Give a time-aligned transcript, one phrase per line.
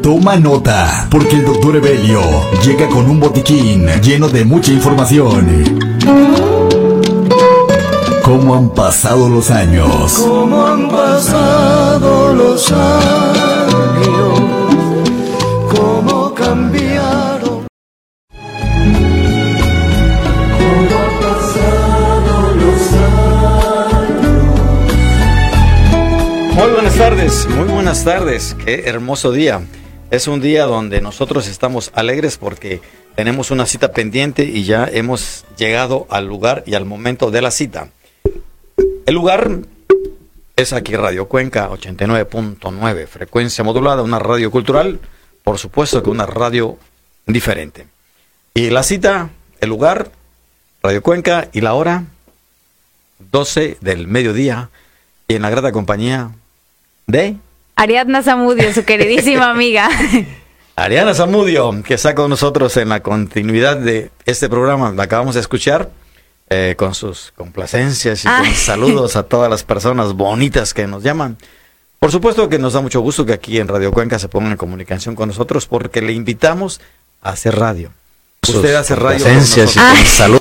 [0.00, 2.20] Toma nota, porque el doctor Evelio
[2.64, 5.64] llega con un botiquín lleno de mucha información.
[8.22, 10.24] ¿Cómo han pasado los años?
[10.24, 13.35] ¿Cómo han pasado los años?
[27.16, 28.54] Muy buenas tardes.
[28.62, 29.62] Qué hermoso día.
[30.10, 32.82] Es un día donde nosotros estamos alegres porque
[33.14, 37.50] tenemos una cita pendiente y ya hemos llegado al lugar y al momento de la
[37.50, 37.88] cita.
[39.06, 39.60] El lugar
[40.56, 45.00] es aquí Radio Cuenca 89.9, frecuencia modulada, una radio cultural,
[45.42, 46.76] por supuesto que una radio
[47.26, 47.86] diferente.
[48.52, 50.10] Y la cita, el lugar,
[50.82, 52.04] Radio Cuenca y la hora
[53.32, 54.68] 12 del mediodía
[55.26, 56.32] y en la grata compañía
[57.06, 57.36] de
[57.76, 59.88] Ariadna Zamudio, su queridísima amiga.
[60.74, 64.92] Ariana Zamudio, que está con nosotros en la continuidad de este programa.
[64.92, 65.90] La acabamos de escuchar
[66.50, 68.54] eh, con sus complacencias y con Ay.
[68.54, 71.36] saludos a todas las personas bonitas que nos llaman.
[71.98, 74.58] Por supuesto que nos da mucho gusto que aquí en Radio Cuenca se pongan en
[74.58, 76.80] comunicación con nosotros porque le invitamos
[77.22, 77.90] a hacer radio.
[78.46, 79.98] Usted hace radio con complacencias y nosotros.
[79.98, 80.40] con Salud.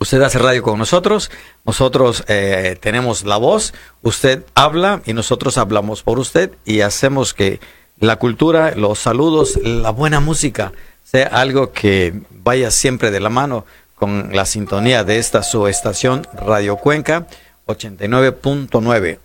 [0.00, 1.28] Usted hace radio con nosotros,
[1.66, 7.58] nosotros eh, tenemos la voz, usted habla y nosotros hablamos por usted y hacemos que
[7.98, 13.66] la cultura, los saludos, la buena música sea algo que vaya siempre de la mano
[13.96, 17.26] con la sintonía de esta su estación Radio Cuenca
[17.66, 19.18] 89.9,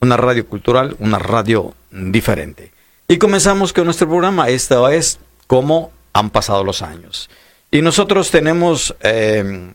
[0.00, 2.72] una radio cultural, una radio diferente.
[3.08, 7.30] Y comenzamos con nuestro programa, esta es cómo han pasado los años.
[7.70, 8.94] Y nosotros tenemos...
[9.00, 9.72] eh,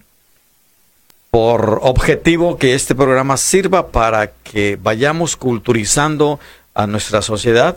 [1.36, 6.39] por objetivo que este programa sirva para que vayamos culturizando
[6.73, 7.75] a nuestra sociedad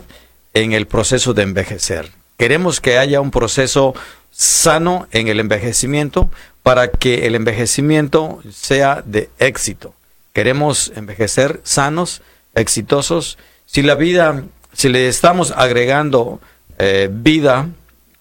[0.53, 2.09] en el proceso de envejecer.
[2.37, 3.95] Queremos que haya un proceso
[4.31, 6.29] sano en el envejecimiento
[6.63, 9.93] para que el envejecimiento sea de éxito.
[10.31, 12.21] Queremos envejecer sanos,
[12.55, 13.37] exitosos.
[13.65, 16.39] Si la vida, si le estamos agregando
[16.77, 17.67] eh, vida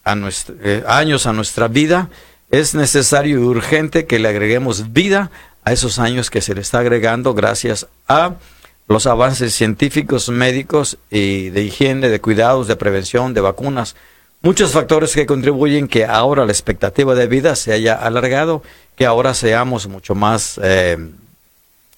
[0.02, 2.08] a nuestra, eh, años a nuestra vida,
[2.50, 5.30] es necesario y urgente que le agreguemos vida
[5.64, 8.36] a esos años que se le está agregando gracias a
[8.88, 13.96] los avances científicos, médicos y de higiene, de cuidados, de prevención, de vacunas.
[14.40, 18.62] Muchos factores que contribuyen que ahora la expectativa de vida se haya alargado,
[18.96, 20.96] que ahora seamos mucho más eh,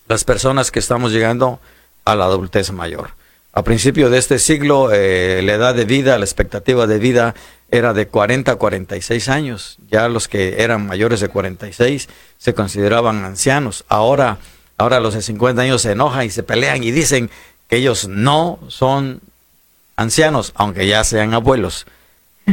[0.08, 1.60] las personas que estamos llegando
[2.04, 3.10] a la adultez mayor.
[3.52, 7.34] A principio de este siglo, eh, la edad de vida, la expectativa de vida
[7.70, 9.78] era de 40 a 46 años.
[9.88, 12.08] Ya los que eran mayores de 46
[12.38, 13.84] se consideraban ancianos.
[13.88, 14.38] Ahora,
[14.76, 17.30] ahora los de 50 años se enojan y se pelean y dicen
[17.68, 19.20] que ellos no son
[19.96, 21.86] ancianos, aunque ya sean abuelos.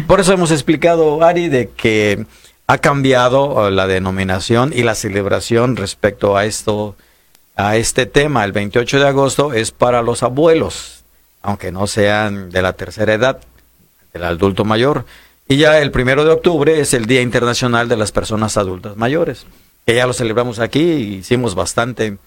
[0.06, 2.25] Por eso hemos explicado, Ari, de que
[2.67, 6.95] ha cambiado eh, la denominación y la celebración respecto a esto,
[7.56, 8.44] a este tema.
[8.44, 11.03] El 28 de agosto es para los abuelos,
[11.41, 13.39] aunque no sean de la tercera edad,
[14.13, 15.06] del adulto mayor.
[15.47, 19.45] Y ya el primero de octubre es el Día Internacional de las Personas Adultas Mayores,
[19.85, 22.18] que ya lo celebramos aquí y hicimos bastante,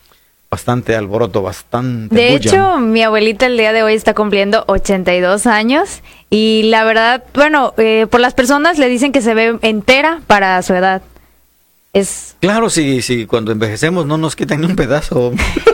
[0.51, 2.51] bastante alboroto, bastante De bulla.
[2.51, 7.75] hecho, mi abuelita el día de hoy está cumpliendo 82 años y la verdad, bueno,
[7.77, 11.03] eh, por las personas le dicen que se ve entera para su edad.
[11.93, 15.33] Es Claro, sí, sí, cuando envejecemos no nos quitan ni un pedazo.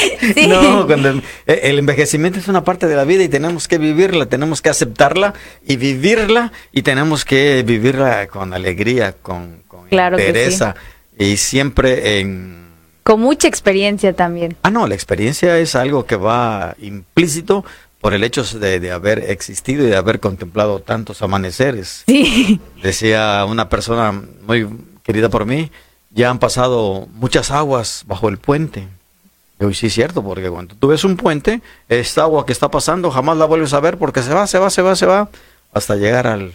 [0.34, 0.46] Sí.
[0.46, 4.26] No, cuando el, el envejecimiento es una parte de la vida y tenemos que vivirla,
[4.26, 5.34] tenemos que aceptarla
[5.66, 10.18] y vivirla y tenemos que vivirla con alegría, con, con Claro
[11.18, 12.68] y siempre en...
[13.02, 14.56] con mucha experiencia también.
[14.62, 17.64] Ah, no, la experiencia es algo que va implícito
[18.00, 22.04] por el hecho de, de haber existido y de haber contemplado tantos amaneceres.
[22.06, 22.60] Sí.
[22.82, 24.12] Decía una persona
[24.46, 24.66] muy
[25.02, 25.70] querida por mí,
[26.10, 28.88] ya han pasado muchas aguas bajo el puente.
[29.60, 32.70] Y hoy sí es cierto, porque cuando tú ves un puente, esta agua que está
[32.70, 35.28] pasando jamás la vuelves a ver porque se va, se va, se va, se va,
[35.72, 36.54] hasta llegar al,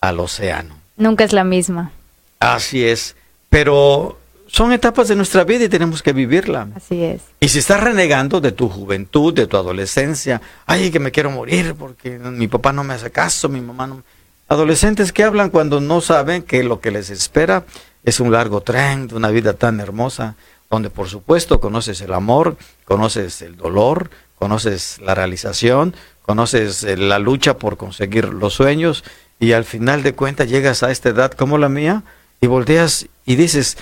[0.00, 0.74] al océano.
[0.96, 1.92] Nunca es la misma.
[2.40, 3.16] Así es.
[3.50, 6.68] Pero son etapas de nuestra vida y tenemos que vivirla.
[6.74, 7.20] Así es.
[7.38, 11.74] Y si estás renegando de tu juventud, de tu adolescencia, ay, que me quiero morir
[11.78, 14.02] porque mi papá no me hace caso, mi mamá no.
[14.48, 17.64] Adolescentes que hablan cuando no saben que lo que les espera
[18.04, 20.34] es un largo tren de una vida tan hermosa,
[20.72, 27.18] donde por supuesto conoces el amor, conoces el dolor, conoces la realización, conoces eh, la
[27.18, 29.04] lucha por conseguir los sueños
[29.38, 32.04] y al final de cuentas llegas a esta edad como la mía
[32.40, 33.76] y volteas y dices,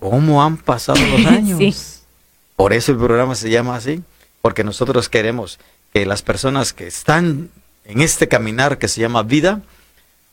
[0.00, 1.58] ¿cómo han pasado los años?
[1.58, 1.74] Sí.
[2.56, 4.02] Por eso el programa se llama así,
[4.40, 5.60] porque nosotros queremos
[5.92, 7.50] que las personas que están
[7.84, 9.62] en este caminar que se llama vida,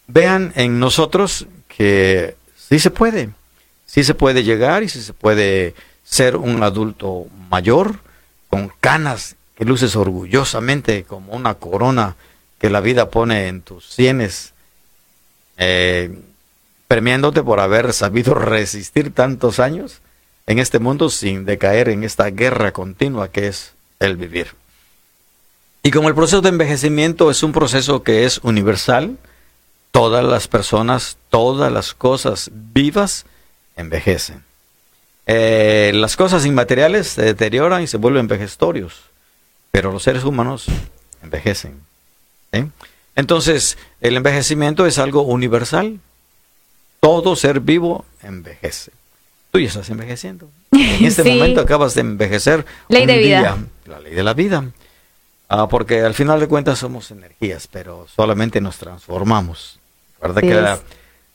[0.07, 3.29] vean en nosotros que sí se puede,
[3.85, 5.75] sí se puede llegar y sí se puede
[6.09, 7.99] ser un adulto mayor
[8.49, 12.15] con canas que luces orgullosamente como una corona
[12.57, 14.53] que la vida pone en tus sienes,
[15.57, 16.19] eh,
[16.87, 20.01] premiándote por haber sabido resistir tantos años
[20.47, 24.55] en este mundo sin decaer en esta guerra continua que es el vivir.
[25.83, 29.17] Y como el proceso de envejecimiento es un proceso que es universal,
[29.91, 33.25] todas las personas, todas las cosas vivas
[33.75, 34.48] envejecen.
[35.31, 39.01] Eh, las cosas inmateriales se deterioran y se vuelven vejestorios,
[39.69, 40.65] pero los seres humanos
[41.21, 41.79] envejecen.
[43.15, 45.99] Entonces, el envejecimiento es algo universal.
[46.99, 48.91] Todo ser vivo envejece.
[49.51, 50.49] Tú ya estás envejeciendo.
[50.71, 52.65] En este momento acabas de envejecer.
[52.87, 53.55] Ley de vida.
[53.85, 54.63] la ley de la vida.
[55.47, 59.79] Ah, porque al final de cuentas somos energías, pero solamente nos transformamos.
[60.19, 60.79] ¿Verdad que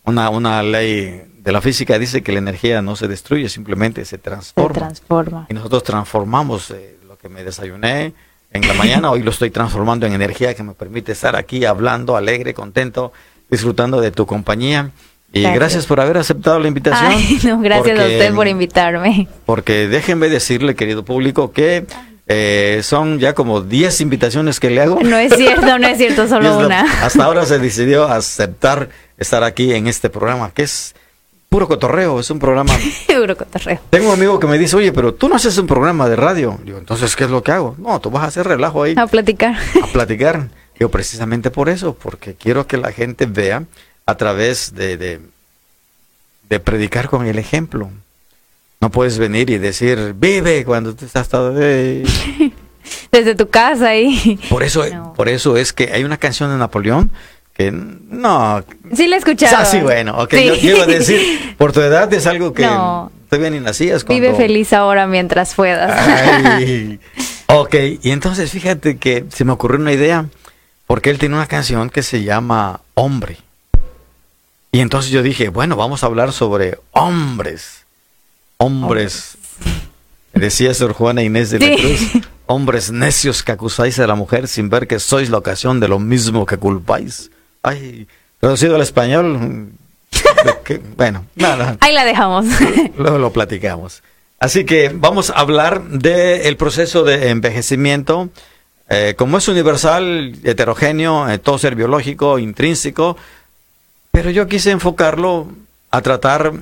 [0.05, 4.17] una, una ley de la física dice que la energía no se destruye, simplemente se
[4.17, 4.73] transforma.
[4.73, 5.47] Se transforma.
[5.51, 8.15] Y nosotros transformamos eh, lo que me desayuné
[8.51, 12.17] en la mañana, hoy lo estoy transformando en energía que me permite estar aquí hablando
[12.17, 13.13] alegre, contento,
[13.51, 14.91] disfrutando de tu compañía.
[15.35, 17.13] Y gracias, por haber aceptado la invitación.
[17.45, 19.29] no, gracias a usted por invitarme.
[19.45, 21.85] Porque déjenme decirle, querido público, que
[22.27, 25.03] eh, son ya como 10 invitaciones que le hago.
[25.03, 26.83] No es cierto, no es cierto, solo una.
[27.05, 28.89] hasta ahora se decidió aceptar
[29.19, 30.95] estar aquí en este programa, que es
[31.55, 32.77] puro cotorreo, es un programa.
[33.07, 33.79] puro cotorreo.
[33.89, 36.59] Tengo un amigo que me dice, oye, pero tú no haces un programa de radio.
[36.65, 37.77] Digo, entonces, ¿qué es lo que hago?
[37.79, 38.97] No, tú vas a hacer relajo ahí.
[38.99, 39.55] A platicar.
[39.83, 40.49] A platicar.
[40.77, 43.63] Digo, precisamente por eso, porque quiero que la gente vea
[44.05, 47.89] a través de, de, predicar con el ejemplo.
[48.81, 51.55] No puedes venir y decir, vive cuando tú estás todo...
[53.13, 54.41] Desde tu casa y...
[54.51, 54.83] Por eso,
[55.15, 57.13] por eso es que hay una canción de Napoleón
[57.55, 58.65] que no...
[58.95, 59.57] Sí la he escuchado.
[59.59, 60.35] Ah, sí, bueno, ok.
[60.35, 63.11] Yo, iba a decir, por tu edad es algo que no.
[63.31, 64.05] todavía ni nacías.
[64.05, 65.93] Vive feliz ahora mientras puedas.
[65.97, 66.99] Ay,
[67.47, 70.27] ok, y entonces fíjate que se me ocurrió una idea,
[70.87, 73.39] porque él tiene una canción que se llama Hombre.
[74.73, 77.85] Y entonces yo dije, bueno, vamos a hablar sobre hombres.
[78.57, 79.39] Hombres.
[80.33, 82.01] Decía Sor Juana Inés de la Cruz,
[82.47, 86.01] hombres necios que acusáis a la mujer sin ver que sois la ocasión de lo
[86.01, 87.31] mismo que culpáis.
[87.65, 88.07] Ay,
[88.41, 89.71] traducido al español,
[90.97, 91.77] bueno, nada.
[91.81, 92.47] Ahí la dejamos.
[92.99, 94.03] Luego lo platicamos.
[94.39, 98.29] Así que vamos a hablar del proceso de envejecimiento.
[98.91, 103.17] Eh, como es universal, heterogéneo, eh, todo ser biológico, intrínseco,
[104.13, 105.49] pero yo quise enfocarlo
[105.91, 106.53] a tratar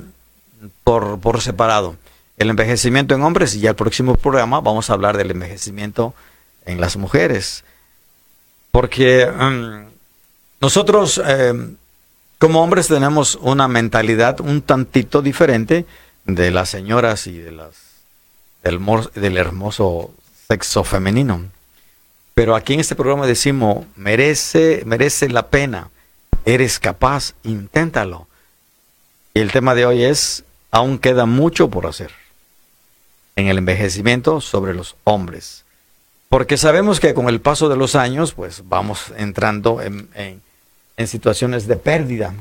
[0.85, 1.97] por, por separado.
[2.39, 6.15] El envejecimiento en hombres y ya el próximo programa vamos a hablar del envejecimiento
[6.65, 7.65] en las mujeres.
[8.71, 9.92] Porque um,
[10.63, 11.77] nosotros em,
[12.39, 15.85] como hombres tenemos una mentalidad un tantito diferente
[16.25, 17.75] de las señoras y de las
[18.63, 18.81] del,
[19.15, 20.15] del hermoso
[20.49, 21.45] sexo femenino.
[22.35, 25.91] Pero aquí en este programa decimos, merece, merece la pena
[26.45, 28.27] eres capaz, inténtalo.
[29.35, 32.11] Y el tema de hoy es, aún queda mucho por hacer
[33.37, 35.65] en el envejecimiento sobre los hombres.
[36.29, 40.43] Porque sabemos que con el paso de los años, pues vamos entrando en, en,
[41.07, 42.35] situaciones de pérdida.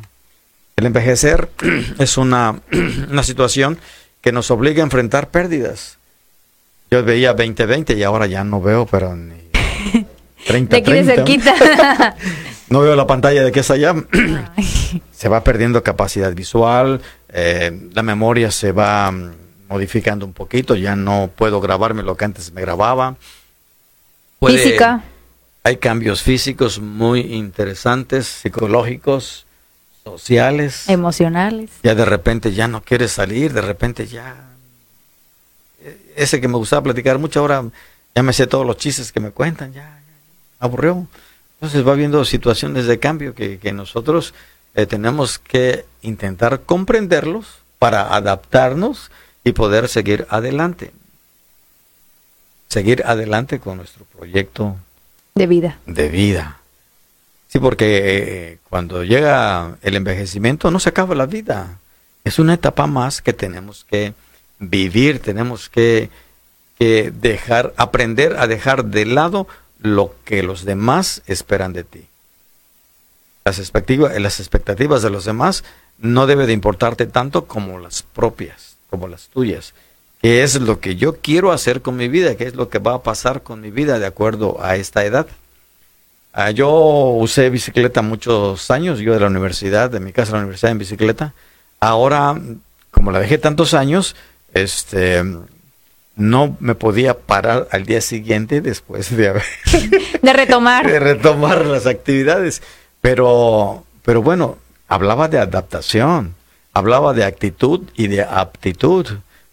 [0.76, 1.50] El envejecer
[2.00, 2.60] es una,
[3.10, 3.80] una situación
[4.22, 5.98] que nos obliga a enfrentar pérdidas.
[6.90, 9.36] Yo veía 2020 y ahora ya no veo, pero ni
[10.48, 12.16] 30, de aquí de cerquita.
[12.70, 13.96] no veo la pantalla de que es allá.
[15.12, 19.32] se va perdiendo capacidad visual, eh, la memoria se va mm,
[19.70, 23.16] modificando un poquito, ya no puedo grabarme lo que antes me grababa.
[24.44, 25.04] Física.
[25.64, 29.46] Hay cambios físicos muy interesantes, psicológicos,
[30.04, 30.90] sociales.
[30.90, 31.70] Emocionales.
[31.84, 34.50] Ya de repente ya no quieres salir, de repente ya...
[35.84, 37.64] E, ese que me gustaba platicar mucho ahora,
[38.16, 40.16] ya me sé todos los chistes que me cuentan, ya, ya
[40.60, 41.08] aburrió.
[41.56, 44.34] Entonces va habiendo situaciones de cambio que, nosotros
[44.74, 49.12] eh, tenemos que intentar comprenderlos para adaptarnos
[49.44, 50.92] y poder seguir adelante.
[52.68, 54.76] Seguir adelante con nuestro proyecto
[55.36, 55.80] de vida.
[55.86, 56.60] De vida.
[57.48, 61.80] Sí, porque eh, cuando llega el envejecimiento no se acaba la vida.
[62.24, 64.14] Es una etapa más que tenemos que
[64.60, 66.10] vivir, tenemos que,
[66.78, 69.48] que dejar, aprender a dejar de lado
[69.80, 72.08] lo que los demás esperan de ti.
[73.44, 75.64] Las expectativas, las expectativas de los demás
[75.98, 79.74] no debe de importarte tanto como las propias, como las tuyas.
[80.22, 82.36] ¿Qué es lo que yo quiero hacer con mi vida?
[82.36, 85.26] ¿Qué es lo que va a pasar con mi vida de acuerdo a esta edad?
[86.34, 90.42] Ah, yo usé bicicleta muchos años, yo de la universidad, de mi casa a la
[90.42, 91.34] universidad en bicicleta.
[91.80, 92.40] Ahora,
[92.92, 94.16] como la dejé tantos años,
[94.54, 95.24] este
[96.16, 99.44] no me podía parar al día siguiente después de haber
[100.22, 100.86] De retomar.
[100.86, 102.62] de retomar las actividades.
[103.02, 106.36] Pero, pero bueno, hablaba de adaptación,
[106.74, 109.08] hablaba de actitud y de aptitud.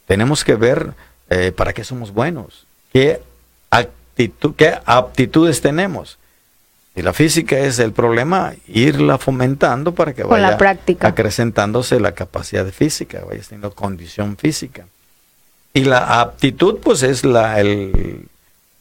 [0.09, 0.95] Tenemos que ver
[1.31, 3.21] eh, para qué somos buenos, qué
[3.71, 6.19] actitud, qué aptitudes tenemos.
[6.97, 11.07] Si la física es el problema, irla fomentando para que la vaya práctica.
[11.07, 14.87] acrecentándose la capacidad física, vaya teniendo condición física.
[15.75, 18.27] Y la aptitud, pues es la, el-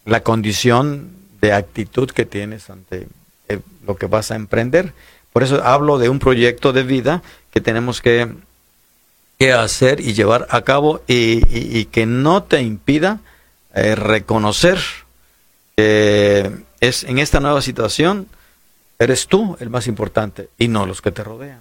[0.06, 1.10] la condición
[1.42, 3.08] de actitud que tienes ante
[3.50, 4.94] eh, lo que vas a emprender.
[5.32, 8.28] Por eso hablo de un proyecto de vida que tenemos que,
[9.40, 13.20] que hacer y llevar a cabo y, y- y que no te impida
[13.76, 14.80] eh, reconocer
[15.76, 18.28] que es en esta nueva situación
[19.00, 21.60] eres tú el más importante y no los que te rodean.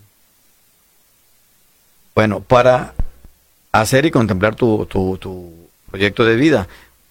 [2.14, 2.94] Bueno, para
[3.72, 5.52] hacer y contemplar tu, tu, tu
[5.90, 6.66] proyecto de vida,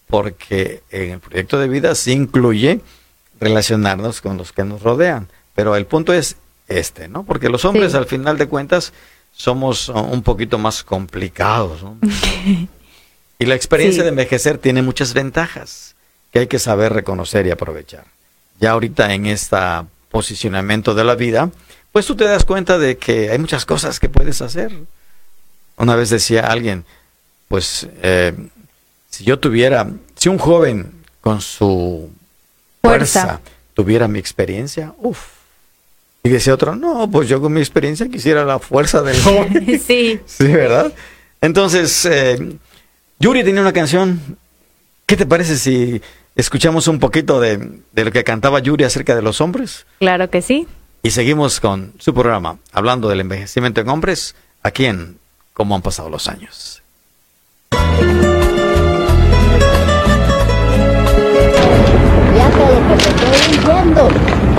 [0.07, 2.81] porque en el proyecto de vida sí incluye
[3.39, 7.23] relacionarnos con los que nos rodean, pero el punto es este, ¿no?
[7.23, 7.97] Porque los hombres Sí.
[7.97, 8.93] al final de cuentas
[9.35, 11.97] somos uh, un poquito más complicados, ¿no?
[13.39, 14.03] y la experiencia Sí.
[14.05, 15.95] de envejecer tiene muchas ventajas
[16.31, 18.05] que hay que saber reconocer y aprovechar.
[18.59, 19.57] Ya ahorita en este
[20.09, 21.49] posicionamiento de la vida,
[21.91, 24.71] pues tú te das cuenta de que hay muchas cosas que puedes hacer.
[25.77, 26.85] Una vez decía alguien,
[27.49, 28.33] pues eh,
[29.09, 32.09] si yo tuviera, si un joven con su
[32.81, 33.41] fuerza, Fuerza.
[33.73, 35.19] tuviera mi experiencia, uff.
[36.25, 39.79] Y decía otro, no, pues yo con mi experiencia quisiera la fuerza del joven.
[39.79, 40.19] Sí.
[40.25, 40.91] Sí, ¿verdad?
[41.39, 42.57] Entonces, eh,
[43.19, 44.37] Yuri tenía una canción.
[45.05, 46.01] ¿Qué te parece si
[46.35, 49.85] escuchamos un poquito de, de lo que cantaba Yuri acerca de los hombres?
[49.99, 50.67] Claro que sí.
[51.03, 55.19] Y seguimos con su programa, hablando del envejecimiento en hombres, aquí en
[55.53, 56.81] Cómo han pasado los años.
[62.33, 64.09] Fíjate lo que te estoy diciendo.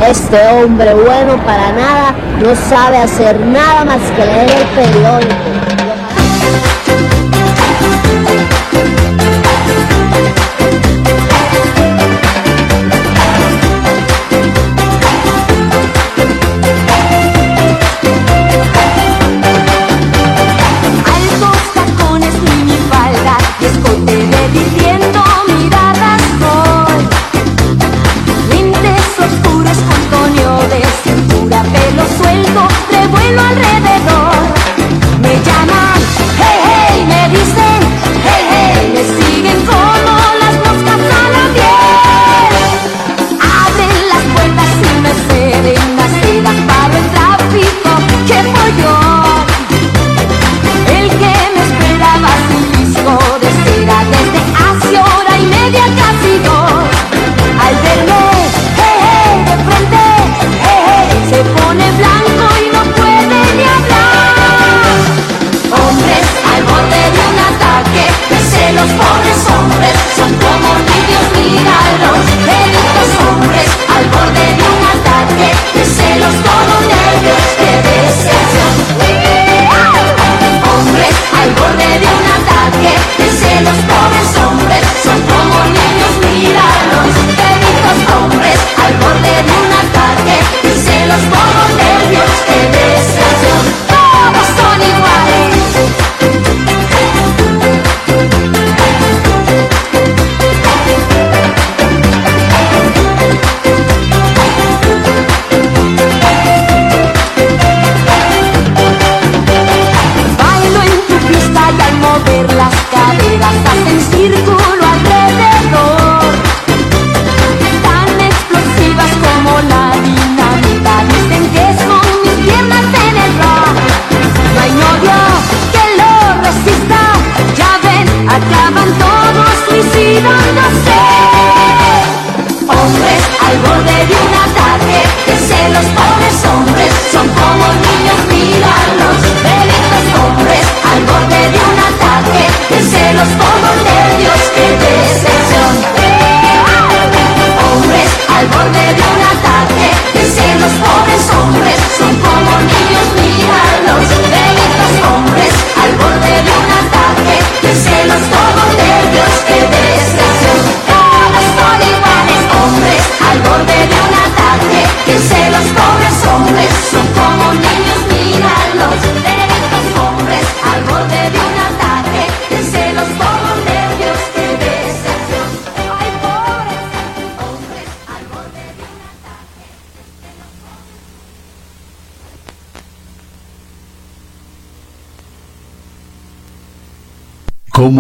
[0.03, 5.56] Este hombre bueno para nada no sabe hacer nada más que leer el periódico.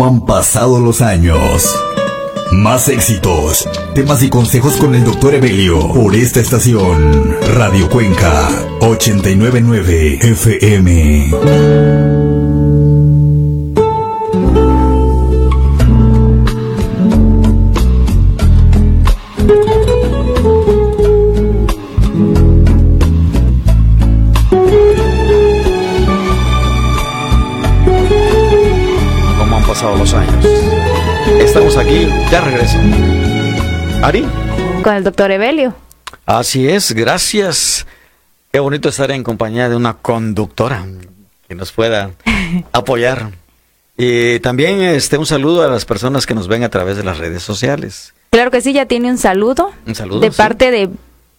[0.07, 1.75] ¿Cómo han pasado los años?
[2.53, 5.35] Más éxitos, temas y consejos con el Dr.
[5.35, 7.37] Evelio por esta estación.
[7.57, 8.49] Radio Cuenca
[8.83, 12.26] 899 FM.
[32.37, 32.79] Ya regreso.
[34.03, 34.27] Ari.
[34.83, 35.75] Con el doctor Evelio.
[36.27, 37.87] Así es, gracias.
[38.53, 40.85] Qué bonito estar en compañía de una conductora
[41.49, 42.11] que nos pueda
[42.73, 43.31] apoyar.
[43.97, 47.17] Y también este un saludo a las personas que nos ven a través de las
[47.17, 48.13] redes sociales.
[48.29, 49.73] Claro que sí, ya tiene un saludo.
[49.87, 50.37] Un saludo, De sí.
[50.37, 50.91] parte de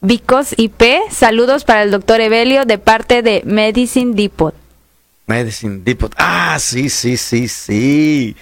[0.02, 0.82] Vicos IP.
[1.12, 4.56] Saludos para el doctor Evelio de parte de Medicine Depot.
[5.28, 6.12] Medicine Depot.
[6.18, 8.36] Ah, sí, sí, sí, sí.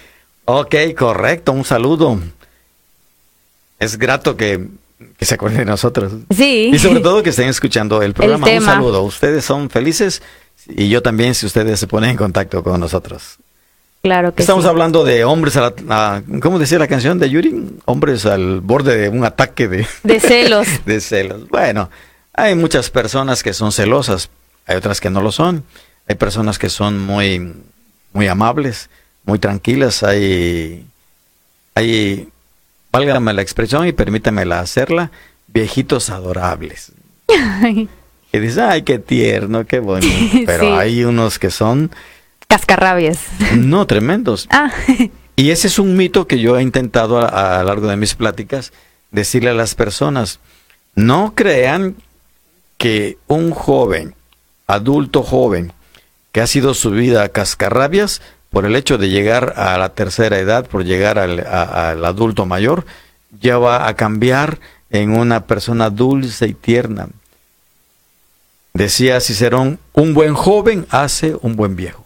[0.45, 2.17] Ok, correcto, un saludo.
[3.79, 4.67] Es grato que,
[5.17, 6.13] que se acuerden de nosotros.
[6.35, 6.71] Sí.
[6.73, 8.47] Y sobre todo que estén escuchando el programa.
[8.49, 9.03] un saludo.
[9.03, 10.21] Ustedes son felices
[10.67, 13.37] y yo también si ustedes se ponen en contacto con nosotros.
[14.01, 14.69] Claro que Estamos sí.
[14.69, 17.79] hablando de hombres, a la- a- ¿cómo decía la canción de Yuri?
[17.85, 20.67] Hombres al borde de un ataque de, De celos.
[20.85, 21.47] de celos.
[21.49, 21.89] Bueno,
[22.33, 24.29] hay muchas personas que son celosas,
[24.67, 25.63] hay otras que no lo son.
[26.07, 27.51] Hay personas que son muy,
[28.13, 28.91] muy amables,
[29.23, 30.03] muy tranquilas.
[30.03, 30.85] Hay,
[31.73, 32.29] hay,
[32.99, 35.11] válgame la expresión y permítamela hacerla,
[35.47, 36.91] viejitos adorables.
[38.31, 40.13] Que dices, ay, qué tierno, qué bonito.
[40.45, 40.71] Pero Sí.
[40.71, 41.91] hay unos que son,
[42.47, 43.19] Cascarrabias.
[43.55, 44.47] no, tremendos.
[44.51, 44.71] Ah,
[45.37, 48.15] Y ese es un mito que yo he intentado a, a lo largo de mis
[48.15, 48.71] pláticas
[49.11, 50.39] decirle a las personas,
[50.95, 51.95] no crean
[52.77, 54.15] que un joven,
[54.67, 55.73] adulto joven,
[56.31, 58.21] que ha sido su vida cascarrabias
[58.55, 62.45] por el hecho de llegar a la tercera edad, por llegar al, a- al adulto
[62.45, 62.85] mayor,
[63.41, 64.59] ya va a cambiar
[64.91, 67.09] en una persona dulce y tierna.
[68.73, 72.05] Decía Cicerón, un buen joven hace un buen viejo.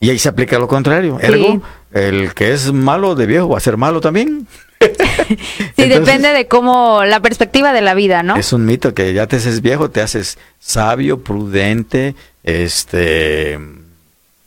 [0.00, 1.18] Y ahí se aplica lo contrario.
[1.20, 1.26] Sí.
[1.28, 4.48] Ergo, el que es malo de viejo va a ser malo también.
[4.80, 4.88] sí,
[5.76, 8.34] Entonces, depende de cómo la perspectiva de la vida, ¿no?
[8.34, 13.60] Es un mito que ya te haces viejo, te haces sabio, prudente, este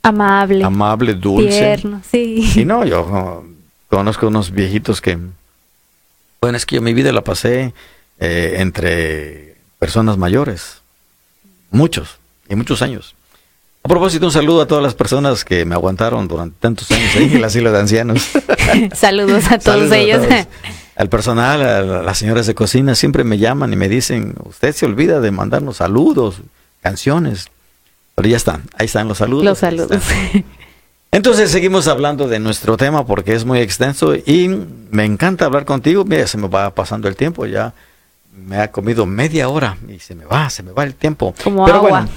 [0.02, 0.64] Amable.
[0.64, 1.48] amable, dulce.
[1.58, 2.50] Tierno, sí.
[2.56, 3.44] Y no, yo oh,
[3.88, 5.18] conozco unos viejitos que,
[6.40, 7.74] bueno, es que yo mi vida la pasé
[8.18, 10.80] eh, entre personas mayores,
[11.70, 13.14] muchos, y muchos años.
[13.82, 17.24] A propósito, un saludo a todas las personas que me aguantaron durante tantos años ahí
[17.24, 18.28] en el asilo de ancianos.
[18.94, 20.28] Saludos a todos Saludos a ellos.
[20.28, 20.46] todos.
[20.96, 24.74] Al personal, a la- las señoras de cocina, siempre me llaman y me dicen, usted
[24.74, 26.42] se olvida de mandarnos saludos,
[26.82, 27.48] canciones.
[28.20, 29.46] Pero ya están, ahí están los saludos.
[29.46, 30.02] Los saludos.
[31.10, 34.46] Entonces seguimos hablando de nuestro tema porque es muy extenso y
[34.90, 36.04] me encanta hablar contigo.
[36.04, 37.72] Mira, se me va pasando el tiempo, ya
[38.36, 41.34] me ha comido media hora y se me va, se me va el tiempo.
[41.42, 41.88] Como Pero agua.
[41.88, 42.08] bueno,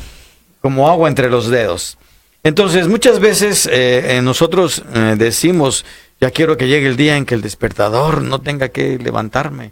[0.60, 1.98] como agua entre los dedos.
[2.44, 5.86] Entonces, muchas veces eh, nosotros eh, decimos,
[6.20, 9.72] ya quiero que llegue el día en que el despertador no tenga que levantarme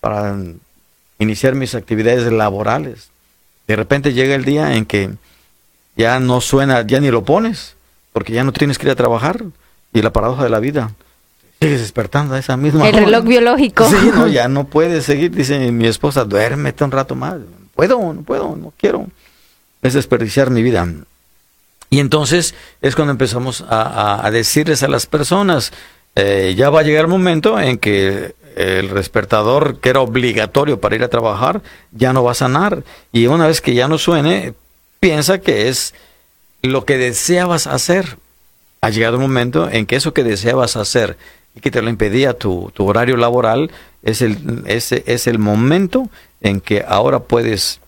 [0.00, 0.36] para
[1.20, 3.10] iniciar mis actividades laborales.
[3.68, 5.10] De repente llega el día en que
[5.98, 7.74] ya no suena, ya ni lo pones,
[8.14, 9.44] porque ya no tienes que ir a trabajar.
[9.92, 10.92] Y la paradoja de la vida,
[11.60, 13.04] sigues despertando a esa misma El hora.
[13.04, 13.86] reloj biológico.
[13.88, 17.36] Sí, no, ya no puedes seguir, dice mi esposa, duérmete un rato más.
[17.74, 19.06] Puedo, no puedo, no quiero.
[19.82, 20.86] Es desperdiciar mi vida.
[21.90, 25.72] Y entonces es cuando empezamos a, a- a decirles a las personas,
[26.16, 30.96] eh, ya va a llegar el momento en que el despertador, que era obligatorio para
[30.96, 32.82] ir a trabajar, ya no va a sanar.
[33.12, 34.52] Y una vez que ya no suene,
[35.00, 35.94] piensa que es
[36.62, 38.18] lo que deseabas hacer.
[38.80, 41.16] Ha llegado un momento en que eso que deseabas hacer
[41.54, 43.70] y que te lo impedía tu, horario laboral,
[44.02, 46.08] es el, ese es el momento
[46.40, 47.80] en que ahora puedes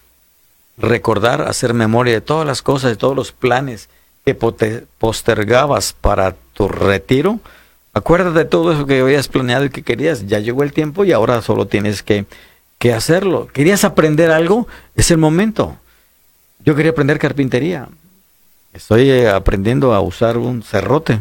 [0.77, 3.89] recordar, hacer memoria de todas las cosas, de todos los planes
[4.25, 7.41] que postergabas para tu retiro.
[7.93, 10.27] Acuérdate de todo eso que habías planeado y que querías.
[10.27, 12.27] Ya llegó el tiempo y ahora solo tienes que,
[12.79, 13.49] que hacerlo.
[13.53, 14.67] ¿Querías aprender algo?
[14.95, 15.77] Es el momento.
[16.65, 17.89] Yo quería aprender carpintería.
[18.73, 21.21] Estoy eh, aprendiendo a usar un cerrote.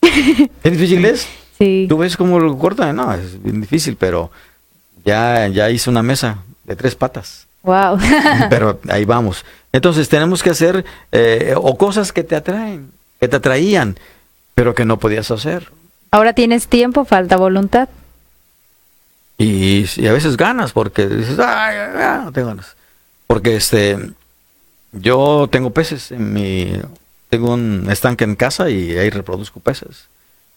[0.00, 1.26] ¿Es difícil es?
[1.58, 1.86] Sí.
[1.88, 2.96] ¿Tú ves cómo lo cortan?
[2.96, 4.30] No, es bien difícil, pero
[5.04, 7.46] ya, ya hice una mesa de tres patas.
[7.62, 7.96] Wow.
[8.50, 9.44] Pero ahí vamos.
[9.72, 13.96] Entonces tenemos que hacer eh, o cosas que te atraen, que te atraían,
[14.56, 15.70] pero que no podías hacer.
[16.10, 17.88] Ahora tienes tiempo, falta voluntad.
[19.38, 22.74] Y, y a veces ganas porque dices, ay, ay, ay, no tengo ganas.
[23.28, 23.96] Porque este,
[24.92, 26.72] yo tengo peces en mi
[27.32, 30.08] tengo un estanque en casa y ahí reproduzco peces.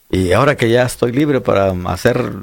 [0.10, 2.34] Y ahora que ya estoy libre para hacer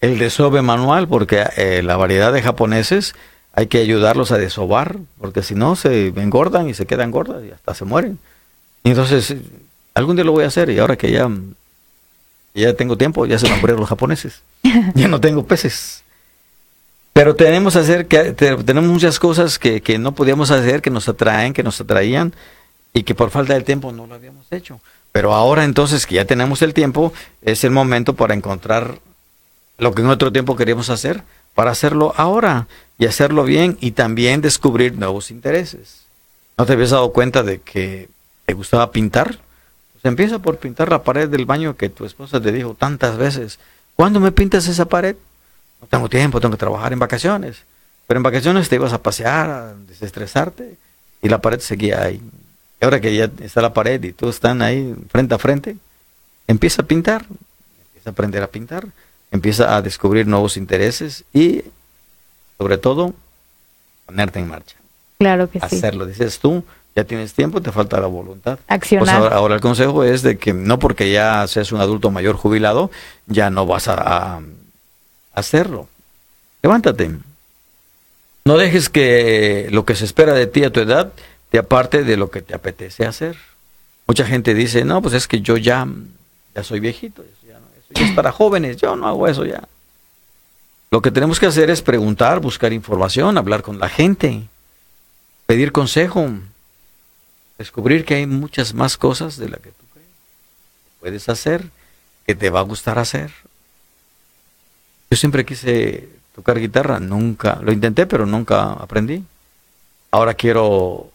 [0.00, 3.14] el desove manual, porque eh, la variedad de japoneses
[3.52, 7.52] hay que ayudarlos a desovar, porque si no se engordan y se quedan gordas y
[7.52, 8.18] hasta se mueren.
[8.82, 9.40] Y entonces, eh,
[9.94, 11.30] algún día lo voy a hacer y ahora que ya,
[12.54, 14.42] ya tengo tiempo, ya se van a morir los japoneses.
[14.94, 16.02] ya no tengo peces.
[17.16, 21.08] Pero tenemos hacer que te- tenemos muchas cosas que, que no podíamos hacer, que nos
[21.08, 22.34] atraen, que nos atraían
[22.92, 24.80] y que por falta de tiempo no lo habíamos hecho.
[25.12, 28.98] Pero ahora entonces que ya tenemos el tiempo, es el momento para encontrar
[29.78, 31.22] lo que en otro tiempo queríamos hacer,
[31.54, 36.02] para hacerlo ahora y hacerlo bien y también descubrir nuevos intereses.
[36.58, 38.10] ¿No te habías dado cuenta de que
[38.44, 39.38] te gustaba pintar?
[39.94, 43.58] Pues empieza por pintar la pared del baño que tu esposa te dijo tantas veces.
[43.94, 45.16] ¿Cuándo me pintas esa pared?
[45.80, 47.58] No tengo tiempo, tengo que trabajar en vacaciones.
[48.06, 50.76] Pero en vacaciones te ibas a pasear, a desestresarte
[51.22, 52.20] y la pared seguía ahí.
[52.80, 55.76] Y ahora que ya está la pared y todos están ahí frente a frente,
[56.46, 57.24] empieza a pintar,
[57.88, 58.86] empieza a aprender a pintar,
[59.30, 61.62] empieza a descubrir nuevos intereses y
[62.58, 63.12] sobre todo
[64.06, 64.76] ponerte en marcha,
[65.18, 65.64] Claro que sí.
[65.66, 66.06] hacerlo.
[66.06, 66.62] Dices tú,
[66.94, 68.58] ya tienes tiempo, te falta la voluntad.
[68.68, 69.04] Accionar.
[69.04, 72.36] Pues ahora, ahora el consejo es de que no porque ya seas un adulto mayor
[72.36, 72.90] jubilado,
[73.26, 73.94] ya no vas a,
[74.36, 74.40] a
[75.36, 75.88] hacerlo.
[76.62, 77.12] Levántate.
[78.44, 81.12] No dejes que lo que se espera de ti a tu edad
[81.50, 83.36] te aparte de lo que te apetece hacer.
[84.08, 85.86] Mucha gente dice, no, pues es que yo ya,
[86.54, 87.58] ya soy viejito, ya
[88.02, 89.62] es para jóvenes, yo no hago eso ya.
[90.90, 94.44] Lo que tenemos que hacer es preguntar, buscar información, hablar con la gente,
[95.46, 96.30] pedir consejo,
[97.58, 101.64] descubrir que hay muchas más cosas de las que tú crees que puedes hacer,
[102.26, 103.32] que te va a gustar hacer.
[105.10, 109.22] Yo siempre quise tocar guitarra, nunca, lo intenté, pero nunca aprendí.
[110.10, 111.10] Ahora quiero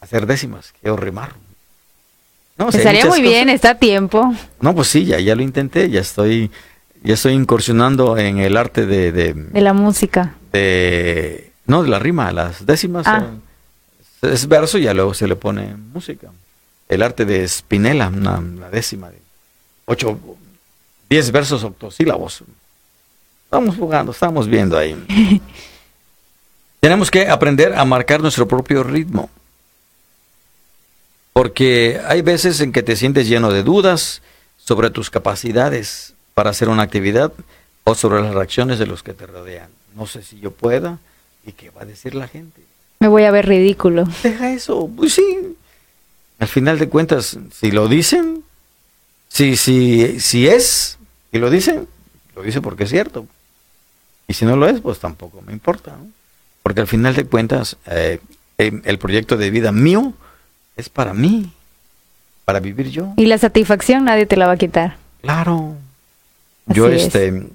[0.00, 1.34] hacer décimas, quiero rimar.
[2.56, 4.32] No, o sea, hay Estaría muy bien, está a tiempo.
[4.60, 6.50] No, pues sí, ya, ya lo intenté, ya estoy,
[7.02, 10.34] ya estoy incursionando en el arte de, de, De la música.
[10.52, 13.06] de- no, de la rima, las décimas.
[13.06, 13.24] Ah.
[14.22, 16.28] eh, es verso y ya luego se le pone música.
[16.88, 19.18] El arte de Spinella, una, una décima de
[19.86, 20.18] ocho,
[21.08, 22.44] diez versos octosílabos.
[23.54, 24.96] Estamos jugando, estamos viendo ahí.
[26.80, 29.30] Tenemos que aprender a marcar nuestro propio ritmo.
[31.32, 34.22] Porque hay veces en que te sientes lleno de dudas
[34.56, 37.32] sobre tus capacidades para hacer una actividad
[37.84, 39.68] o sobre las reacciones de los que te rodean.
[39.94, 40.98] No sé si yo pueda
[41.46, 42.60] y qué va a decir la gente.
[42.98, 44.02] Me voy a ver ridículo.
[44.24, 45.56] Deja eso, pues sí.
[46.40, 48.42] Al final de cuentas, si lo dicen,
[49.28, 50.98] si, si, si es
[51.30, 51.86] y lo dicen,
[52.34, 53.28] lo dice porque es cierto.
[54.28, 55.92] Y si no lo es, pues tampoco me importa.
[55.92, 56.06] ¿no?
[56.62, 58.20] Porque al final de cuentas, eh,
[58.58, 60.14] em- el proyecto de vida mío
[60.76, 61.52] es para mí,
[62.44, 63.12] para vivir yo.
[63.16, 64.96] Y la satisfacción nadie te la va a quitar.
[65.22, 65.76] Claro.
[66.66, 67.04] Yo es.
[67.04, 67.46] este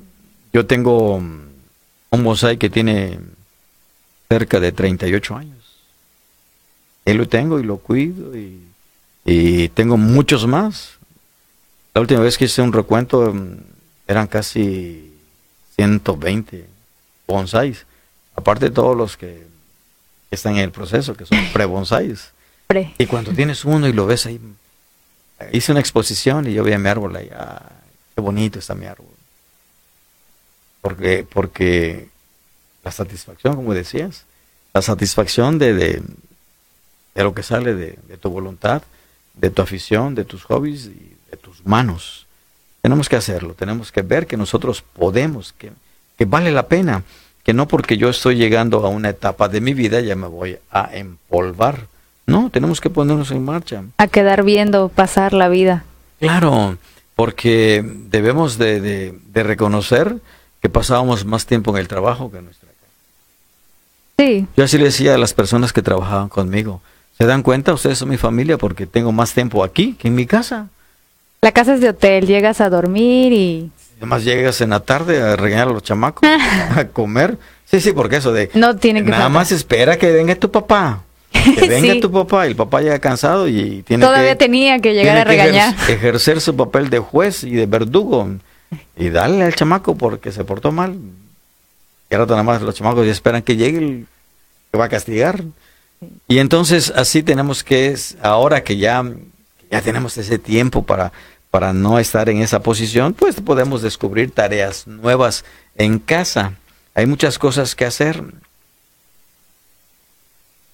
[0.53, 3.19] yo tengo un bonsai que tiene
[4.29, 5.57] cerca de 38 años.
[7.05, 8.61] Él lo tengo y lo cuido y,
[9.25, 10.97] y tengo muchos más.
[11.93, 13.57] La última vez que hice un recuento mm,
[14.07, 15.08] eran casi
[15.79, 16.65] 120
[17.25, 17.85] bonsais,
[18.35, 19.47] aparte de todos los que
[20.29, 22.31] están en el proceso, que son pre-bonsais.
[22.67, 22.93] Pre.
[22.97, 24.41] Y cuando tienes uno y lo ves ahí,
[25.53, 27.61] hice una exposición y yo vi a mi árbol ahí, ah,
[28.13, 29.07] qué bonito está mi árbol.
[30.81, 32.09] Porque, porque
[32.83, 34.25] la satisfacción, como decías,
[34.73, 36.03] la satisfacción de, de,
[37.15, 38.83] de lo que sale de, de tu voluntad,
[39.33, 42.27] de tu afición, de tus hobbies y de tus manos.
[42.89, 45.71] Tenemos que hacerlo, tenemos que ver que nosotros podemos, que,
[46.17, 47.03] que vale la pena,
[47.43, 50.57] que no porque yo estoy llegando a una etapa de mi vida ya me voy
[50.71, 51.85] a empolvar.
[52.25, 53.83] No, tenemos que ponernos en marcha.
[53.97, 55.83] A quedar viendo pasar la vida.
[56.19, 56.79] Claro,
[57.15, 60.15] porque debemos de, de- de reconocer
[60.59, 62.91] que pasábamos más tiempo en el trabajo que en nuestra casa.
[64.17, 66.81] Sí, Yo así le decía a las personas que trabajaban conmigo,
[67.19, 67.71] ¿se dan cuenta?
[67.71, 70.69] Ustedes son mi familia porque tengo más tiempo aquí que en mi casa.
[71.41, 75.35] La casa es de hotel, llegas a dormir y Además llegas en la tarde a
[75.35, 76.27] regañar a los chamacos,
[76.75, 77.37] a comer.
[77.65, 78.49] Sí, sí, porque eso de...
[78.53, 79.39] no tiene que Nada faltar.
[79.39, 81.03] más espera que venga tu papá.
[81.31, 81.99] Que venga Sí.
[81.99, 84.35] tu papá y el papá llega cansado y tiene Todavía que...
[84.37, 85.75] tenía que llegar a regañar.
[85.75, 88.29] ejer- ejercer su papel de juez y de verdugo
[88.97, 90.97] y darle al chamaco porque se portó mal.
[92.09, 94.07] Y ahora nada más los chamacos ya esperan que llegue el
[94.71, 95.43] que va a castigar.
[96.29, 99.03] Y entonces así tenemos que, es- ahora que ya,
[99.71, 101.11] ya tenemos ese tiempo para,
[101.51, 106.53] para no estar en esa posición, pues podemos descubrir tareas nuevas en casa.
[106.95, 108.23] Hay muchas cosas que hacer.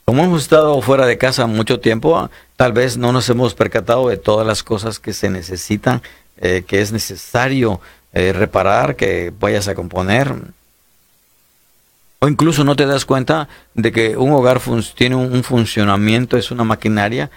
[0.06, 4.18] como hemos estado fuera de casa mucho tiempo, tal vez no nos hemos percatado de
[4.18, 6.02] todas las cosas que se necesitan,
[6.38, 7.82] eh, que es necesario
[8.14, 10.34] eh, reparar, que vayas a componer.
[12.20, 14.62] O incluso no te das cuenta de que un hogar
[14.96, 17.30] tiene un funcionamiento, es una maquinaria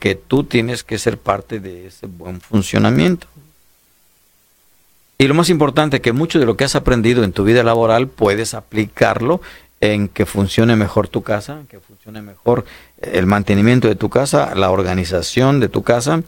[0.00, 3.26] que, tú tienes que ser parte de ese buen funcionamiento.
[5.18, 8.08] Y lo más importante, que mucho de lo que has aprendido en tu vida laboral
[8.08, 9.40] puedes aplicarlo
[9.80, 12.64] en que funcione mejor tu casa, que funcione mejor
[13.00, 16.22] el mantenimiento de tu casa, la organización de tu casa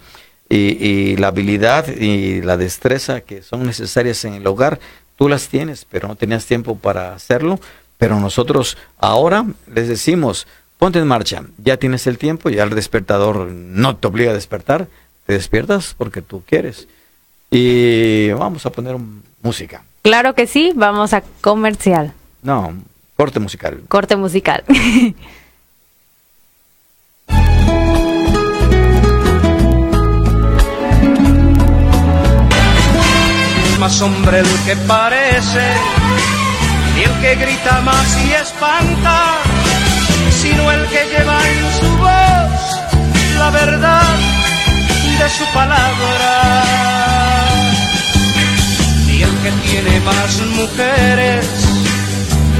[0.48, 4.78] y la habilidad y la destreza que son necesarias en el hogar.
[5.16, 7.58] Tú las tienes, pero no tenías tiempo para hacerlo.
[7.98, 10.46] Pero nosotros ahora les decimos,
[10.78, 14.88] ponte en marcha, ya tienes el tiempo, ya el despertador no te obliga a despertar,
[15.26, 16.88] te despiertas porque tú quieres.
[17.50, 19.84] Y vamos a poner un- música.
[20.02, 22.74] Claro que sí, vamos a comercial, No,
[23.16, 23.80] corte musical.
[23.88, 24.64] corte musical.
[33.78, 35.62] más hombre el que parece,
[36.96, 39.38] y el que grita más y espanta,
[40.44, 42.54] sino el que lleva en su voz
[43.38, 44.16] la verdad
[45.20, 46.62] de su palabra.
[49.06, 51.46] Ni el que tiene más mujeres,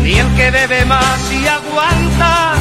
[0.02, 2.54] ni el que bebe más y aguanta,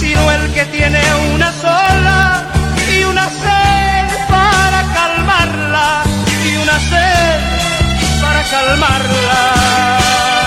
[0.00, 1.02] sino el que tiene
[1.34, 2.44] una sola
[2.92, 6.02] y una sed para calmarla
[6.48, 7.40] y una sed
[8.22, 10.43] para calmarla.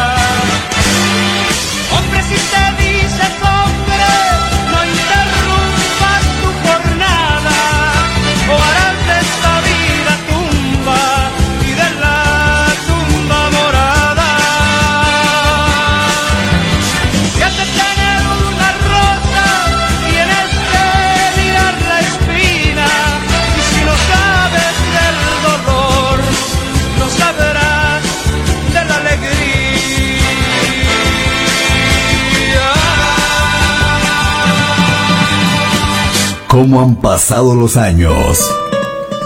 [36.58, 38.52] ¿Cómo han pasado los años?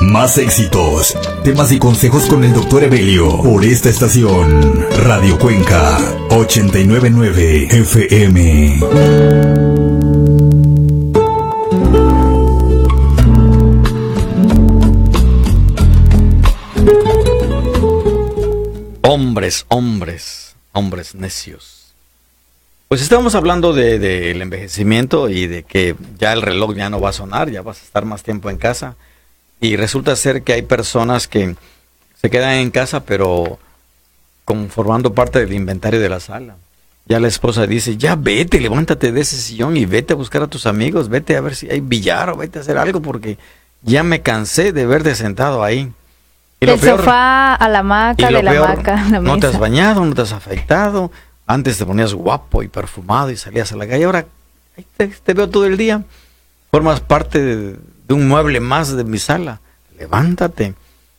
[0.02, 1.16] Más éxitos,
[1.46, 2.84] temas y consejos con el Dr.
[2.84, 4.86] Evelio por esta estación.
[5.06, 5.98] Radio Cuenca
[6.30, 8.80] 899 FM.
[19.04, 21.81] Hombres, hombres, hombres necios.
[22.92, 27.00] Pues estamos hablando del de, del envejecimiento y de que ya el reloj ya no
[27.00, 28.96] va a sonar, ya vas a estar más tiempo en casa.
[29.62, 31.56] Y resulta ser que hay personas que
[32.22, 33.60] se quedan en casa, pero
[34.44, 36.58] conformando parte del inventario de la sala.
[37.06, 40.48] Ya la esposa dice, ya vete, levántate de ese sillón y vete a buscar a
[40.48, 43.38] tus amigos, vete a ver si hay billar o vete a hacer algo porque
[43.84, 45.94] ya me cansé de verte sentado ahí.
[46.60, 50.04] Y Del sofá a la hamaca, de la hamaca a la no te has bañado,
[50.04, 51.10] no te has afeitado.
[51.48, 54.06] Antes te ponías guapo y perfumado y salías a la calle.
[54.06, 54.26] Ahora
[54.98, 56.04] te, veo todo el día.
[56.72, 57.78] Formas parte de,
[58.10, 59.62] un mueble más de mi sala.
[59.98, 60.74] Levántate.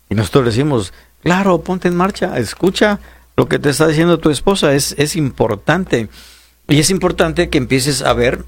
[0.09, 3.01] Y nosotros decimos, claro, ponte en marcha, escucha
[3.37, 4.75] lo que te está diciendo tu esposa.
[4.75, 6.09] Es, es importante.
[6.69, 8.45] Y es importante que empieces a ver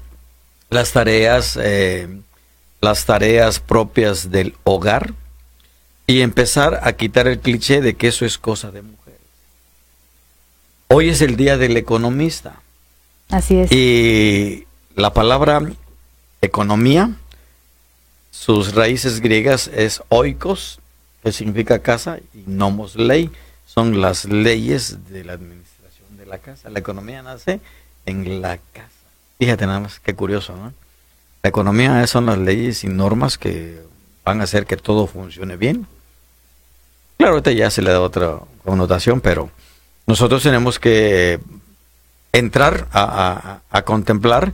[0.69, 2.07] las tareas, eh,
[2.81, 5.13] las tareas propias del hogar
[6.07, 9.04] y empezar a quitar el cliché de que eso es cosa de mujeres.
[10.87, 12.61] Hoy es el día del economista
[13.29, 13.71] Así es.
[13.71, 15.61] y la palabra
[16.41, 17.11] economía,
[18.31, 20.79] sus raíces griegas es oikos,
[21.23, 23.31] que significa casa, y nomos ley,
[23.65, 26.69] son las leyes de la administración de la casa.
[26.69, 27.59] La economía nace
[28.05, 28.89] en la casa.
[29.39, 30.71] Fíjate nada más, qué curioso, ¿no?
[31.41, 33.81] La economía son las leyes y normas que
[34.23, 35.87] van a hacer que todo funcione bien.
[37.17, 39.49] Claro, ahorita ya se le da otra connotación, pero
[40.07, 41.39] nosotros tenemos que
[42.31, 44.53] entrar a, contemplar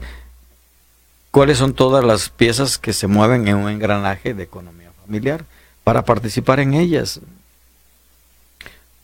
[1.30, 5.44] cuáles son todas las piezas que se mueven en un engranaje de economía familiar
[5.84, 7.20] para participar en ellas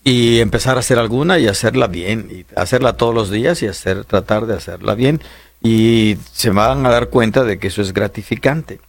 [0.05, 4.05] y empezar a hacer alguna y hacerla bien y hacerla todos los días y hacer
[4.05, 5.21] tratar de hacerla bien
[5.63, 8.81] y se van a dar cuenta de que eso es gratificante.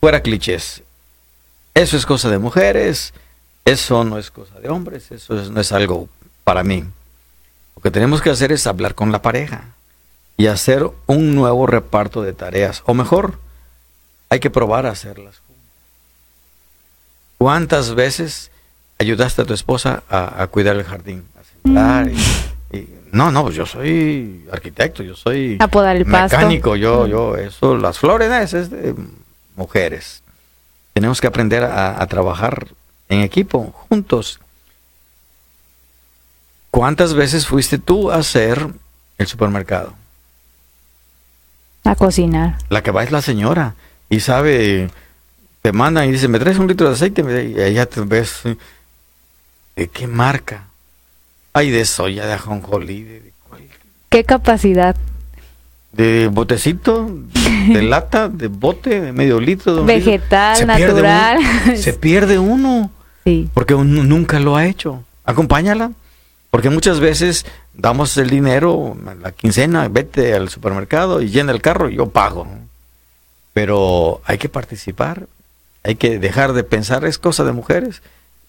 [0.00, 0.82] Fuera clichés.
[1.74, 3.14] Eso es cosa de mujeres
[3.64, 6.08] eso no es cosa de hombres eso es- no es algo
[6.48, 6.82] para mí
[7.76, 9.64] lo que tenemos que hacer es hablar con la pareja
[10.38, 12.82] y hacer un nuevo reparto de tareas.
[12.86, 13.38] O mejor,
[14.30, 15.42] hay que probar a hacerlas.
[15.46, 15.64] juntos.
[17.36, 18.50] ¿Cuántas veces
[18.98, 21.22] ayudaste a tu esposa a, a cuidar el jardín?
[21.38, 22.16] A sentar y
[22.78, 26.34] Y, no, no, pues yo soy arquitecto, yo soy Apodar el pasto.
[26.34, 28.94] mecánico, yo, yo, eso, las flores, es de
[29.54, 30.22] mujeres.
[30.94, 32.68] Tenemos que aprender a, a trabajar
[33.10, 34.40] en equipo, juntos.
[36.70, 38.68] ¿Cuántas veces fuiste tú a hacer
[39.16, 39.94] el supermercado?
[41.84, 42.58] A cocinar.
[42.68, 43.74] La que va es la señora
[44.10, 44.90] y sabe,
[45.62, 47.22] te mandan y dice, ¿me traes un litro de aceite?
[47.56, 48.56] Y allá te ves, eh,
[49.76, 50.66] ¿de qué marca?
[51.54, 53.32] Ay, de soya, de ajonjolí, de, de,
[54.10, 54.96] ¿Qué capacidad?
[55.92, 57.10] de botecito,
[57.72, 59.74] de lata, de bote, de medio litro.
[59.84, 60.12] de litro.
[60.12, 61.38] Vegetal, Se pierde natural.
[61.38, 62.90] uno, se pierde uno.
[63.24, 63.48] Sí.
[63.54, 65.02] Porque uno nunca lo ha hecho.
[65.24, 65.90] Acompáñala.
[66.50, 71.90] Porque muchas veces damos el dinero, la quincena, vete al supermercado y llena el carro
[71.90, 72.46] y yo pago.
[73.52, 75.26] Pero hay que participar,
[75.84, 78.02] hay que dejar de pensar, es cosa de mujeres,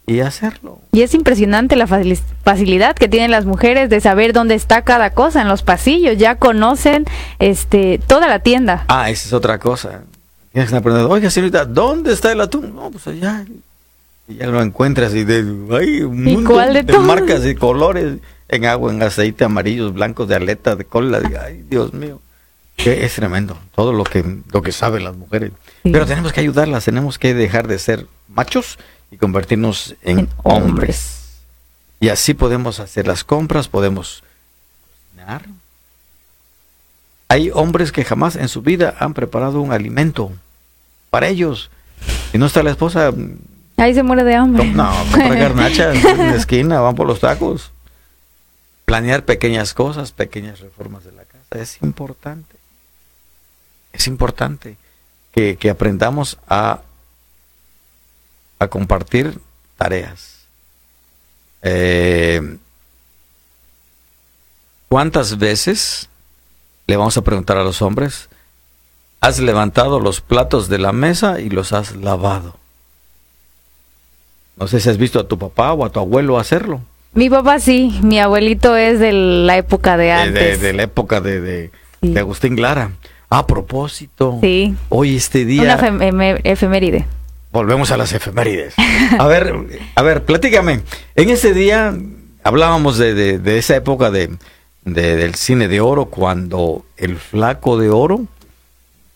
[0.05, 0.79] y hacerlo.
[0.91, 5.11] Y es impresionante la facili- facilidad que tienen las mujeres de saber dónde está cada
[5.11, 6.17] cosa en los pasillos.
[6.17, 7.05] Ya conocen
[7.37, 8.85] este toda la tienda.
[8.87, 10.01] Ah, esa es otra cosa.
[10.51, 12.73] Tienes que aprender, oiga señorita, ¿dónde está el atún?
[12.75, 13.45] No, pues allá.
[14.29, 15.37] Y ya lo encuentras y de,
[15.75, 17.03] hay un ¿Y mundo cuál de todos?
[17.05, 21.19] marcas y colores en agua, en aceite, amarillos, blancos, de aleta, de cola.
[21.19, 22.21] de- ay, Dios mío.
[22.77, 25.51] Que es tremendo todo lo que, lo que saben las mujeres.
[25.83, 25.89] Sí.
[25.91, 28.77] Pero tenemos que ayudarlas, tenemos que dejar de ser machos
[29.11, 30.63] y convertirnos en, En hombres.
[30.63, 31.15] hombres.
[31.99, 34.23] Y así podemos hacer las compras, podemos
[35.11, 35.41] cocinar.
[37.27, 40.31] Hay hombres que jamás en su vida han preparado un alimento
[41.09, 41.69] para ellos.
[42.31, 43.11] Si no está la esposa,
[43.79, 44.65] Ahí se muere de hambre.
[44.65, 47.71] no, compra garnachas en la esquina, van por los tacos.
[48.85, 52.55] Planear pequeñas cosas, pequeñas reformas de la casa, es importante.
[53.93, 54.77] Es importante
[55.31, 56.81] que, que aprendamos a,
[58.59, 59.39] a compartir
[59.77, 60.39] tareas.
[61.61, 62.57] Eh,
[64.89, 66.09] ¿Cuántas veces
[66.87, 68.29] le vamos a preguntar a los hombres,
[69.21, 72.58] has levantado los platos de la mesa y los has lavado?
[74.59, 76.81] No sé si has visto a tu papá o a tu abuelo hacerlo.
[77.13, 80.61] Mi papá sí, mi abuelito es de la época de De, antes.
[80.61, 82.09] de- de la época de, de- Sí.
[82.13, 82.91] de Agustín Lara.
[83.29, 84.75] A propósito, Sí.
[84.89, 87.05] hoy este Una día efem- eme- efeméride.
[87.51, 88.73] volvemos a las efemérides.
[89.19, 89.53] A ver,
[89.95, 90.81] a ver, platícame.
[91.15, 91.93] En ese día
[92.43, 94.29] hablábamos de, de- de esa época de,
[94.85, 98.21] de- del cine de oro cuando el flaco de oro,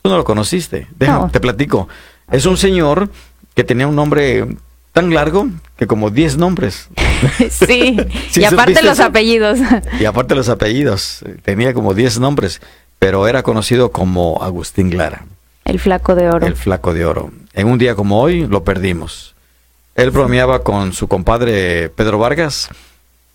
[0.02, 1.30] tú no lo conociste, Déjame, No.
[1.32, 1.88] te platico.
[2.32, 3.10] Es un señor
[3.56, 4.48] que tenía un nombre
[4.94, 6.88] tan largo que como 10 nombres.
[7.50, 7.98] sí.
[8.32, 9.04] ¿Sí y aparte los eso?
[9.04, 9.60] apellidos.
[10.00, 12.62] Y aparte los apellidos, tenía como 10 nombres,
[13.00, 15.26] pero era conocido como Agustín Lara,
[15.66, 16.46] El flaco de oro.
[16.48, 17.32] el flaco de oro.
[17.54, 19.36] En un día como hoy lo perdimos.
[19.96, 22.70] Él bromeaba con su compadre Pedro Vargas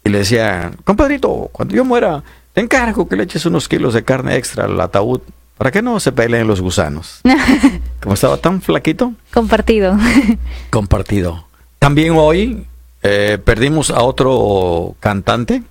[0.04, 4.02] y le decía, compadrito, cuando yo muera, te encargo que le eches unos kilos de
[4.04, 5.20] carne extra al ataúd
[5.56, 7.20] para que no se peleen los gusanos.
[8.00, 9.96] Como estaba tan flaquito, Compartido.
[10.70, 11.47] compartido.
[11.78, 12.66] También hoy
[13.02, 15.62] eh, perdimos a otro cantante,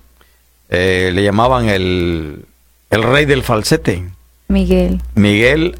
[0.70, 2.44] eh, le llamaban el,
[2.90, 4.08] el rey del falsete,
[4.48, 5.78] Miguel Miguel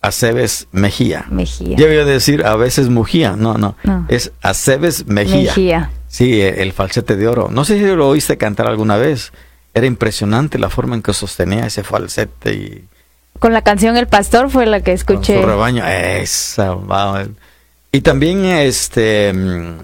[0.00, 1.24] Aceves Mejía.
[1.30, 1.76] Mejía.
[1.76, 4.04] Yo iba a decir a veces Mujía, no, no, No.
[4.08, 5.50] es Aceves Mejía.
[5.50, 5.90] Mejía.
[6.08, 7.48] Sí, eh, el falsete de oro.
[7.50, 9.32] No sé si lo oíste cantar alguna vez.
[9.74, 12.84] Era impresionante la forma en que sostenía ese falsete y
[13.38, 15.40] Con la canción El Pastor fue la que con escuché.
[15.40, 15.84] su rebaño.
[15.86, 17.26] Esa, va.
[17.92, 19.76] Y también este mm,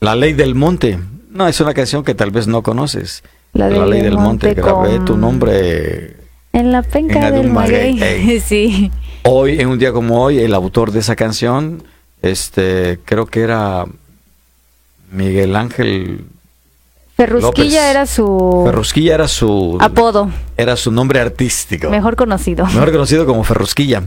[0.00, 0.98] La Ley del Monte.
[1.30, 3.22] No, es una canción que tal vez no conoces.
[3.52, 6.16] La Ley del Monte grabé con- tu nombre.
[6.52, 7.94] En la penca En del maguey.
[7.94, 8.40] maguey, ey.
[8.46, 8.90] sí.
[9.24, 11.82] Hoy, en un día como hoy, el autor de esa canción,
[12.22, 13.84] este, creo que era
[15.10, 16.24] Miguel Ángel
[17.16, 17.90] Ferrusquilla López.
[17.90, 21.90] era su Ferrusquilla era su apodo, era su nombre artístico.
[21.90, 22.64] mejor conocido.
[22.66, 24.04] Mejor conocido como Ferrusquilla.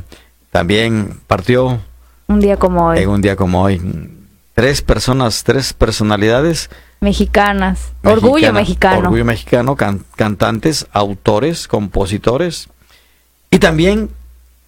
[0.52, 1.80] También partió
[2.28, 3.00] Un día como hoy.
[3.00, 3.82] en un día como hoy.
[4.54, 6.70] Tres personas, tres personalidades.
[7.02, 7.92] Mexicanas.
[8.04, 9.00] Orgullo mexicano.
[9.00, 12.70] Orgullo mexicano, can- cantantes, autores, compositores.
[13.52, 14.10] Y también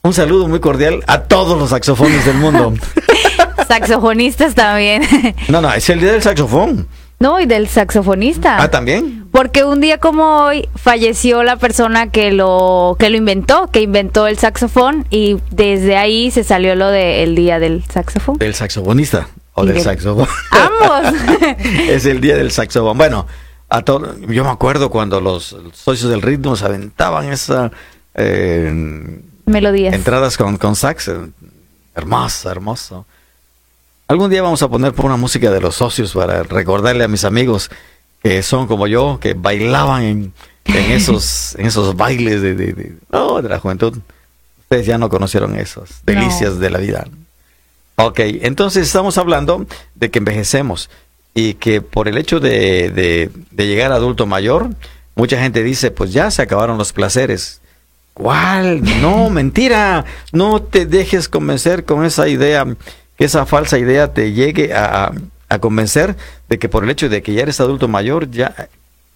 [0.04, 2.74] un saludo muy cordial a todos los saxofones del mundo.
[3.68, 5.04] Saxofonistas también.
[5.50, 6.88] no, no, es el día del saxofón.
[7.20, 8.62] No, y del saxofonista.
[8.62, 9.26] Ah, también.
[9.32, 14.28] Porque un día como hoy falleció la persona que lo que lo inventó, que inventó
[14.28, 18.38] el saxofón y desde ahí se salió lo del día del saxofón.
[18.38, 20.28] Del saxofonista o del- saxofón.
[20.52, 21.14] Ambos.
[21.90, 22.98] es el día del saxofón.
[22.98, 23.26] Bueno,
[23.70, 27.72] a todo, yo me acuerdo cuando los socios del ritmo se aventaban esa
[28.16, 28.72] eh,
[29.46, 29.94] Melodías.
[29.94, 31.08] entradas con, con sax.
[31.10, 31.16] eh,
[31.96, 33.06] Hermoso, hermoso.
[34.08, 37.26] Algún día vamos a poner por una música de los socios para recordarle a mis
[37.26, 37.70] amigos
[38.24, 40.34] que son como yo, que bailaban en,
[40.66, 43.98] en esos, en esos bailes de, de, de- no, de la juventud.
[44.62, 47.08] Ustedes ya no conocieron esas delicias de la vida.
[47.96, 50.90] Ok, entonces estamos hablando de que envejecemos
[51.34, 54.70] y que por el hecho de, de- de llegar a adulto mayor,
[55.16, 57.60] mucha gente dice, pues ya se acabaron los placeres.
[58.14, 58.82] ¿Cuál?
[59.02, 60.06] No, mentira.
[60.32, 62.66] No te dejes convencer con esa idea,
[63.18, 65.12] que esa falsa idea te llegue a,
[65.50, 66.16] a- convencer
[66.50, 68.70] de que por el hecho de que ya eres adulto mayor, ya...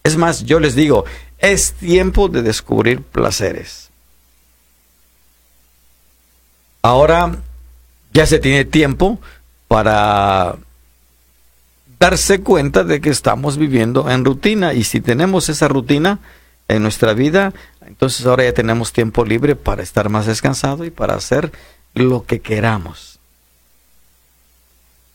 [0.04, 1.06] Es más, yo les digo,
[1.38, 3.90] es tiempo de descubrir placeres.
[6.82, 7.36] Ahora
[8.14, 9.20] ya se tiene tiempo
[9.68, 10.56] para
[12.00, 16.18] darse cuenta de que estamos viviendo en rutina y si tenemos esa rutina
[16.68, 17.54] en nuestra vida,
[17.86, 21.52] entonces ahora ya tenemos tiempo libre para estar más descansado y para hacer
[21.94, 23.11] lo que queramos.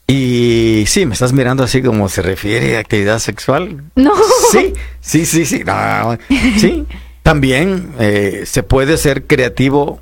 [0.06, 3.82] Y sí, me estás mirando así como se refiere a actividad sexual.
[3.96, 4.12] No.
[4.52, 5.64] Sí, sí, sí, sí.
[5.64, 6.16] no,
[6.58, 6.86] sí.
[7.22, 10.00] También eh, se puede ser creativo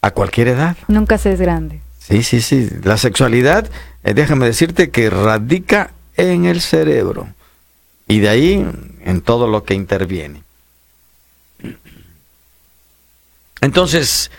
[0.00, 0.76] a cualquier edad.
[0.88, 1.80] Nunca se es grande.
[1.98, 2.70] Sí, sí, sí.
[2.84, 3.68] La sexualidad,
[4.02, 7.28] eh, déjame decirte que radica en el cerebro
[8.08, 8.66] y de ahí
[9.04, 10.42] en todo lo que interviene.
[13.60, 14.30] Entonces,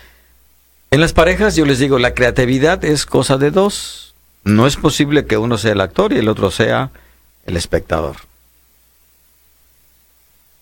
[0.90, 4.07] en las parejas yo les digo, la creatividad es cosa de dos.
[4.48, 6.92] No es posible que uno sea el actor y el otro sea
[7.46, 8.16] el espectador.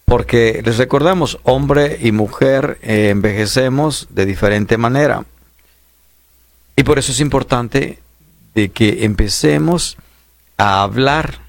[0.06, 5.26] Porque les recordamos, hombre y mujer eh, envejecemos de diferente manera.
[6.76, 8.00] Y por eso es importante
[8.56, 9.98] de que empecemos
[10.58, 11.42] a hablar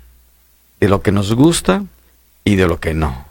[0.78, 1.84] de lo que nos gusta
[2.44, 3.24] y de lo que no.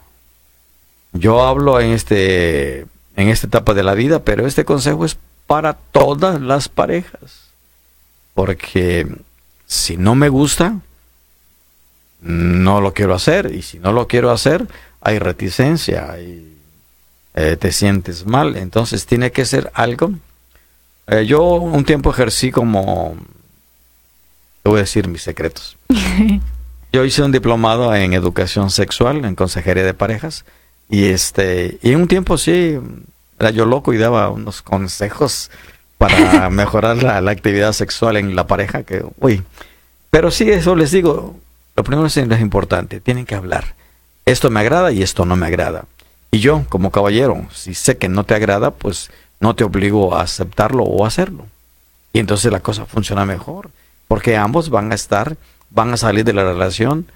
[1.12, 5.74] Yo hablo en este en esta etapa de la vida, pero este consejo es para
[5.74, 7.45] todas las parejas.
[8.36, 9.06] Porque
[9.64, 10.78] si no me gusta,
[12.20, 13.50] no lo quiero hacer.
[13.54, 14.68] Y si no lo quiero hacer,
[15.00, 16.54] hay reticencia, hay,
[17.34, 18.56] eh, te sientes mal.
[18.56, 20.12] Entonces tiene que ser algo.
[21.06, 23.16] Eh, yo un tiempo ejercí como,
[24.62, 25.78] te voy a decir mis secretos.
[26.92, 30.44] Yo hice un diplomado en educación sexual, en consejería de parejas,
[30.88, 32.78] y este, y en un tiempo sí,
[33.38, 35.50] era yo loco y daba unos consejos
[35.98, 39.42] para mejorar la, actividad sexual en la pareja, que, uy,
[40.10, 41.36] pero sí, eso les digo,
[41.76, 43.74] lo primero es, es importante, tienen que hablar.
[44.24, 45.84] Esto me agrada y esto no me agrada.
[46.30, 50.22] Y yo, como caballero, si sé que no te agrada, pues no te obligo a
[50.22, 51.46] aceptarlo o a hacerlo.
[52.12, 53.70] Y entonces la cosa funciona mejor,
[54.08, 55.36] porque ambos van a estar,
[55.70, 57.06] van a salir de la relación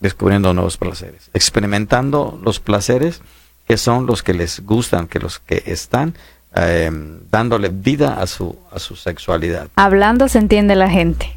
[0.00, 3.22] descubriendo nuevos placeres, experimentando los placeres
[3.66, 6.14] que son los que les gustan, que los que están
[6.56, 6.90] eh,
[7.30, 9.68] dándole vida a su, a su sexualidad.
[9.76, 11.32] Hablando se entiende la gente.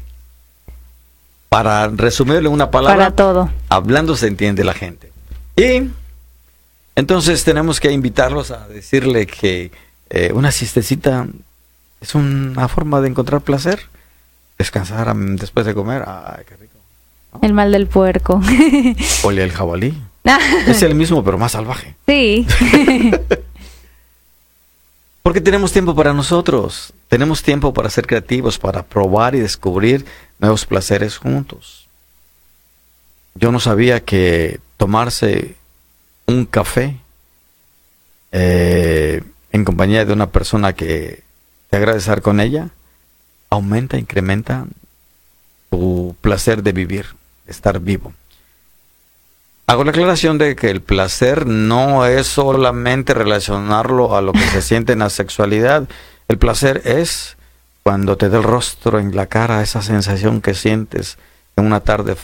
[1.48, 3.50] Para resumirle una palabra, Para todo.
[3.68, 5.10] hablando se entiende la gente.
[5.56, 5.88] Y
[6.94, 9.72] entonces tenemos que invitarlos a decirle que
[10.10, 11.26] eh, una siestecita
[12.00, 13.80] es una forma de encontrar placer.
[14.58, 16.74] Descansar después de comer, ay, qué rico.
[17.42, 18.40] El mal del puerco.
[19.22, 19.94] Ole el jabalí.
[20.66, 21.96] Es el mismo, pero más salvaje.
[22.06, 22.46] sí.
[25.30, 26.92] Porque tenemos tiempo para nosotros.
[27.06, 30.04] Tenemos tiempo para ser creativos, para probar y descubrir
[30.40, 31.86] nuevos placeres juntos.
[33.36, 35.54] Yo no sabía que tomarse
[36.26, 36.96] un café
[38.32, 39.22] eh,
[39.52, 41.22] en compañía de una persona que
[41.68, 42.70] te agrada estar con ella
[43.50, 44.66] aumenta, incrementa
[45.70, 47.06] tu placer de vivir,
[47.46, 48.14] de estar vivo.
[49.70, 54.62] Hago la aclaración de que el placer no es solamente relacionarlo a lo que se
[54.62, 55.88] siente en la sexualidad.
[56.26, 57.36] El placer es
[57.84, 61.18] cuando te da el rostro en la cara, esa sensación que sientes
[61.54, 62.16] en una tarde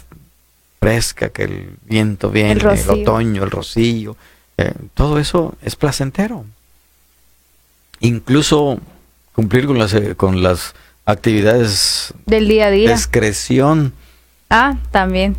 [0.81, 2.93] fresca, que el viento viene, el, rocío.
[2.95, 4.17] otoño, el rocío.
[4.59, 6.45] eh, todo eso es placentero.
[8.01, 8.81] Incluso
[9.35, 10.75] cumplir con las, eh, con las
[11.05, 12.91] actividades Del día a día.
[12.91, 13.93] excreción.
[14.51, 15.37] Ah, también.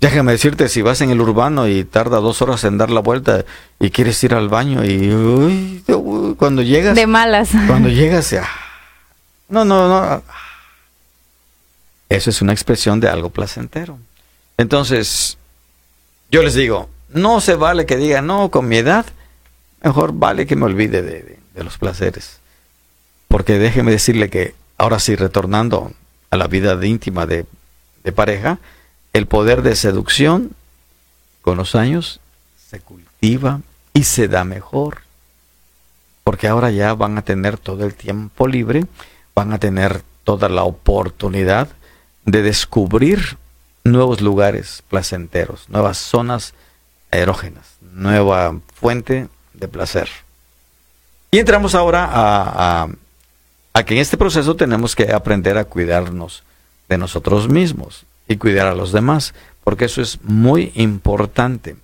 [0.00, 3.44] Déjame decirte, si vas en el urbano y tarda dos horas en dar la vuelta
[3.78, 7.50] y quieres ir al baño y uy, uy, cuando llegas, De malas.
[7.66, 8.48] cuando llegas, ah,
[9.50, 10.22] no, no, no,
[12.08, 13.98] eso es una expresión de algo placentero.
[14.56, 15.36] Entonces,
[16.30, 19.04] yo les digo, no se vale que digan, no, con mi edad,
[19.82, 22.38] mejor vale que me olvide de, de- de los placeres.
[23.28, 25.92] Porque déjeme decirle que ahora sí, retornando
[26.30, 27.44] a la vida de íntima de,
[28.04, 28.58] de pareja,
[29.12, 30.52] el poder de seducción
[31.42, 32.20] con los años
[32.70, 33.60] se cultiva
[33.94, 34.98] y se da mejor.
[36.24, 38.84] Porque ahora ya van a tener todo el tiempo libre,
[39.34, 41.68] van a tener toda la oportunidad
[42.24, 43.38] de descubrir
[43.82, 46.54] nuevos lugares placenteros, nuevas zonas
[47.10, 50.08] erógenas, nueva fuente de placer.
[51.32, 52.88] Y entramos ahora a, a-
[53.72, 56.42] a que en este proceso tenemos que aprender a cuidarnos
[56.88, 61.74] de nosotros mismos y cuidar a los demás, porque eso es muy importante.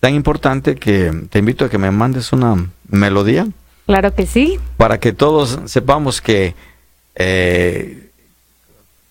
[0.00, 3.46] Tan importante que te invito a que me mandes una melodía
[3.86, 4.58] Claro que sí.
[4.76, 6.54] para que todos sepamos que
[7.14, 8.10] eh,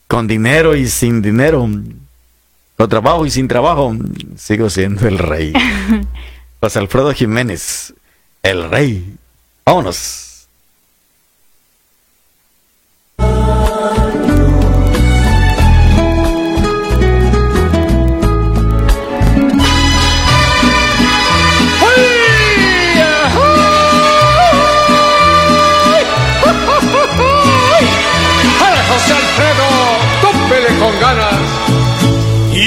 [0.08, 1.68] con dinero y sin dinero,
[2.78, 3.96] con trabajo y sin trabajo,
[4.38, 5.52] sigo siendo el rey.
[6.60, 7.94] José Alfredo Jiménez,
[8.44, 9.16] el rey.
[9.66, 10.33] Vámonos.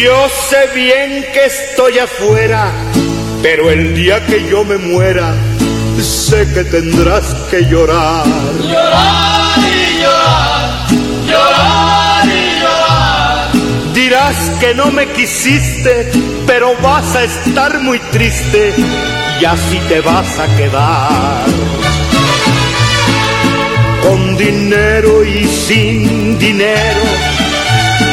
[0.06, 2.70] Yo sé bien que estoy afuera,
[3.42, 5.34] pero el día que yo me muera,
[6.00, 8.24] sé que tendrás que llorar.
[8.62, 10.86] Llorar y llorar,
[11.26, 13.50] llorar y llorar.
[13.94, 16.12] Dirás que no me quisiste,
[16.46, 18.74] pero vas a estar muy triste
[19.40, 21.46] y así te vas a quedar.
[24.04, 27.45] Con dinero y sin dinero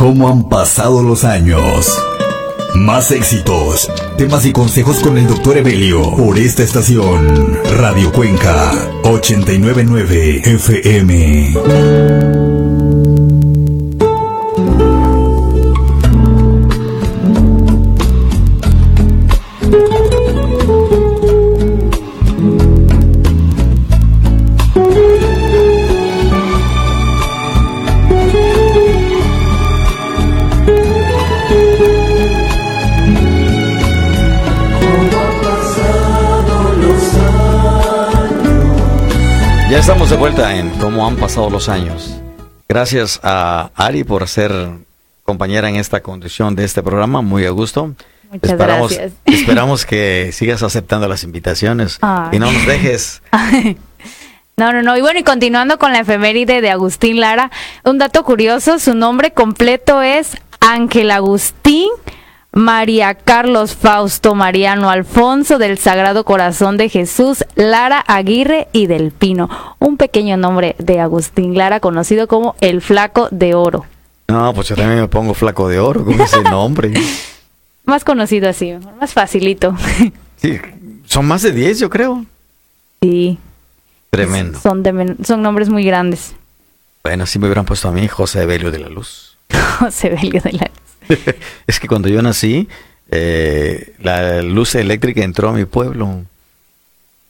[0.00, 2.02] ¿Cómo han pasado los años?
[2.74, 5.58] Más éxitos, temas y consejos con el Dr.
[5.58, 7.58] Evelio por esta estación.
[7.76, 8.72] Radio Cuenca
[9.02, 12.49] 899 FM.
[39.90, 42.14] Estamos de vuelta en cómo han pasado los años.
[42.68, 44.52] Gracias a Ari por ser
[45.24, 47.96] compañera en esta conducción de este programa, muy a gusto.
[48.30, 49.12] Muchas esperamos, gracias.
[49.26, 52.36] Esperamos que sigas aceptando las invitaciones Ay.
[52.36, 53.20] y no nos dejes.
[54.56, 54.94] No, no, no.
[54.94, 57.50] Y bueno, y continuando con la efeméride de Agustín Lara,
[57.82, 61.88] un dato curioso, su nombre completo es Ángel Agustín
[62.52, 69.48] María Carlos Fausto Mariano Alfonso del Sagrado Corazón de Jesús Lara Aguirre y del Pino.
[69.78, 73.86] Un pequeño nombre de Agustín Lara conocido como el Flaco de Oro.
[74.26, 76.92] No, pues yo también me pongo flaco de oro con ese nombre.
[77.84, 79.74] Más conocido así, más facilito.
[80.36, 80.58] Sí,
[81.04, 82.24] son más de 10, yo creo.
[83.02, 83.38] sí,
[84.08, 84.58] Tremendo.
[84.58, 86.32] son, de son nombres muy grandes.
[87.02, 89.36] Bueno, si me hubieran puesto a mí José Evelio de la Luz.
[89.80, 90.70] José Belio de la
[91.66, 92.68] es que cuando yo nací,
[93.10, 96.24] eh, la luz eléctrica entró a mi pueblo.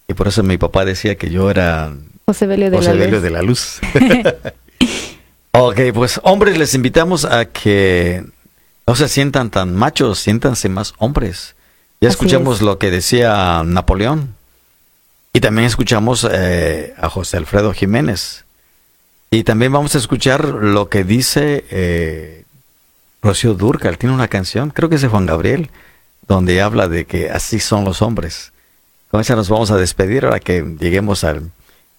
[0.09, 1.93] Y por eso mi papá decía que yo era
[2.26, 3.22] José Belio de José la Luz.
[3.22, 3.81] de la Luz.
[5.53, 8.24] ok, pues hombres, les invitamos a que
[8.87, 11.55] no se sientan tan machos, siéntanse más hombres.
[12.01, 12.62] Ya Así escuchamos es.
[12.62, 14.35] lo que decía Napoleón.
[15.33, 18.45] Y también escuchamos eh, a José Alfredo Jiménez.
[19.31, 22.39] Y también vamos a escuchar lo que dice eh,
[23.23, 25.71] Rocío Durcal tiene una canción, creo que es de Juan Gabriel,
[26.27, 28.53] donde habla de que así son los hombres.
[29.11, 31.51] Con esa nos vamos a despedir ahora que lleguemos al,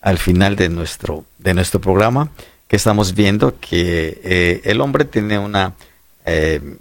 [0.02, 2.30] al final de nuestro, de nuestro programa,
[2.68, 5.74] que estamos viendo que eh, el hombre tiene una
[6.26, 6.78] eh,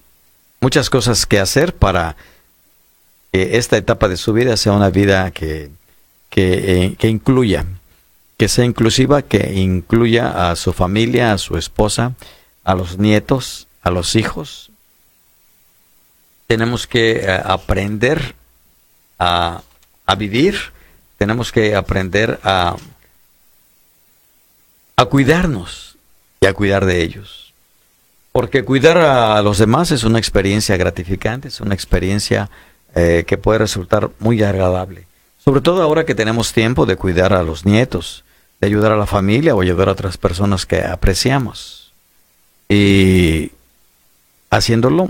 [0.60, 2.16] muchas cosas que hacer para
[3.32, 5.70] que esta etapa de su vida sea una vida que,
[6.28, 7.64] que, eh, que incluya,
[8.36, 12.14] que sea inclusiva, que incluya a su familia, a su esposa,
[12.64, 14.70] a los nietos, a los hijos.
[16.46, 18.34] Tenemos que eh, aprender
[19.18, 19.62] a,
[20.06, 20.56] a vivir,
[21.18, 22.76] tenemos que aprender a,
[24.96, 25.96] a cuidarnos
[26.40, 27.52] y a cuidar de ellos.
[28.32, 32.48] Porque cuidar a los demás es una experiencia gratificante, es una experiencia
[32.94, 35.06] eh, que puede resultar muy agradable.
[35.44, 38.24] Sobre todo ahora que tenemos tiempo de cuidar a los nietos,
[38.60, 41.92] de ayudar a la familia o ayudar a otras personas que apreciamos.
[42.68, 43.52] Y
[44.50, 45.08] haciéndolo,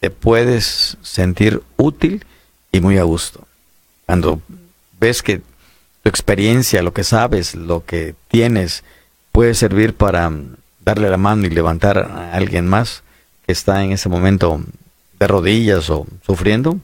[0.00, 2.24] te puedes sentir útil
[2.72, 3.46] y muy a gusto.
[4.06, 4.40] Cuando
[5.00, 5.42] ves que
[6.02, 8.84] tu experiencia, lo que sabes, lo que tienes,
[9.32, 10.30] puede servir para
[10.84, 13.02] darle la mano y levantar a alguien más
[13.46, 14.60] que está en ese momento
[15.18, 16.78] de rodillas o sufriendo,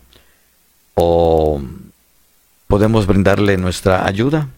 [0.95, 1.61] o
[2.67, 4.49] podemos brindarle nuestra ayuda,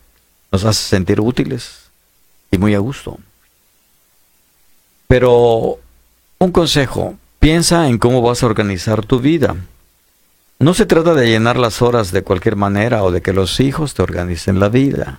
[0.51, 1.91] nos hace sentir útiles
[2.51, 3.19] y muy a gusto.
[5.09, 5.79] Pero
[6.45, 9.57] un consejo, piensa en cómo vas a organizar tu vida.
[10.59, 13.95] No se trata de llenar las horas de cualquier manera o de que los hijos
[13.95, 15.19] te organicen la vida.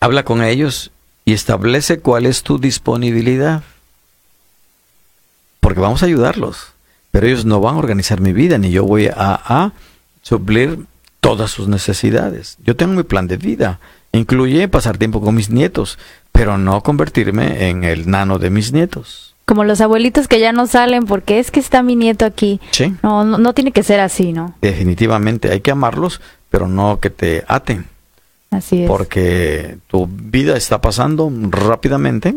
[0.00, 0.90] Habla con ellos
[1.24, 3.62] y establece cuál es tu disponibilidad.
[5.60, 6.68] Porque vamos a ayudarlos,
[7.10, 9.72] pero ellos no van a organizar mi vida, ni yo voy a, a
[10.22, 10.84] suplir
[11.20, 12.58] todas sus necesidades.
[12.64, 13.80] Yo tengo mi plan de vida,
[14.12, 15.98] incluye pasar tiempo con mis nietos,
[16.34, 19.34] pero no convertirme en el nano de mis nietos.
[19.46, 22.60] Como los abuelitos que ya no salen porque es que está mi nieto aquí.
[22.72, 22.92] Sí.
[23.02, 24.54] No, no, no tiene que ser así, ¿no?
[24.60, 26.20] Definitivamente hay que amarlos,
[26.50, 27.86] pero no que te aten.
[28.50, 28.88] Así es.
[28.88, 32.34] porque tu vida está pasando rápidamente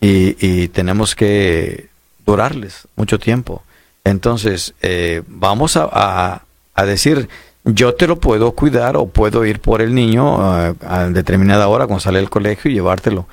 [0.00, 1.88] y, y tenemos que
[2.26, 3.62] durarles mucho tiempo.
[4.04, 6.42] Entonces, eh, vamos a, a-
[6.74, 7.28] a decir,
[7.64, 11.86] yo te lo puedo cuidar o puedo ir por el niño eh, a determinada hora
[11.86, 13.26] cuando sale del colegio y llevártelo,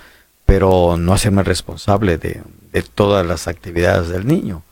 [0.46, 4.64] pero no hacerme responsable de, de todas las actividades del niño.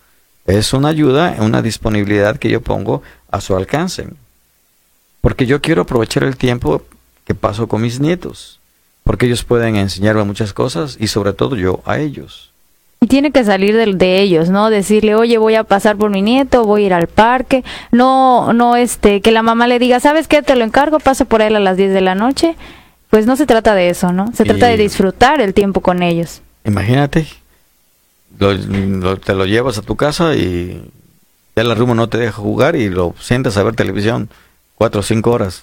[0.46, 3.02] Es una ayuda, una disponibilidad que yo pongo
[3.32, 4.08] a su alcance.
[5.22, 6.84] Porque yo quiero aprovechar el tiempo
[7.26, 8.60] que paso con mis nietos.
[9.04, 12.52] Porque ellos pueden enseñarme muchas cosas y sobre todo yo a ellos.
[13.06, 14.72] Y tiene que salir de, de ellos, ¿no?
[14.72, 17.64] Decirle, oye, voy a pasar por mi nieto, voy a ir al parque.
[17.92, 20.42] No, no, este, que la mamá le diga, ¿sabes qué?
[20.42, 22.56] Te lo encargo, pasa por él a las 10 de la noche.
[23.12, 24.32] Pues no se trata de eso, ¿no?
[24.34, 26.42] Se trata de disfrutar el tiempo con ellos.
[26.64, 27.28] Imagínate,
[28.40, 30.92] lo- lo- te lo llevas a tu casa y
[31.56, 34.30] ya la rumbo no te deja jugar y lo sientas a ver televisión
[34.74, 35.62] cuatro o cinco horas.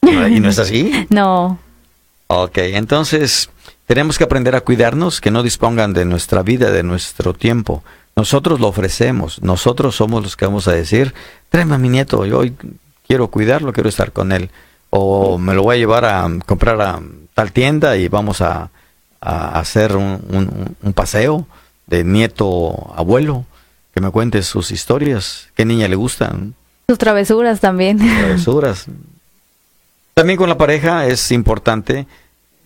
[0.30, 1.06] ¿Y no es así?
[1.10, 1.58] No,
[2.28, 3.50] Ok, entonces
[3.86, 7.84] tenemos que aprender a cuidarnos, que no dispongan de nuestra vida, de nuestro tiempo.
[8.16, 11.14] Nosotros lo ofrecemos, nosotros somos los que vamos a decir,
[11.50, 12.54] tráeme a mi nieto, yo hoy
[13.06, 14.50] quiero cuidarlo, quiero estar con él.
[14.90, 17.00] O me lo voy a llevar a comprar a
[17.34, 18.70] tal tienda y vamos a,
[19.20, 21.46] a hacer un, un- un paseo
[21.86, 23.44] de nieto abuelo,
[23.94, 26.54] que me cuente sus historias, qué niña le gustan
[26.88, 27.98] sus travesuras también.
[27.98, 28.86] travesuras.
[30.16, 32.06] También con la pareja es importante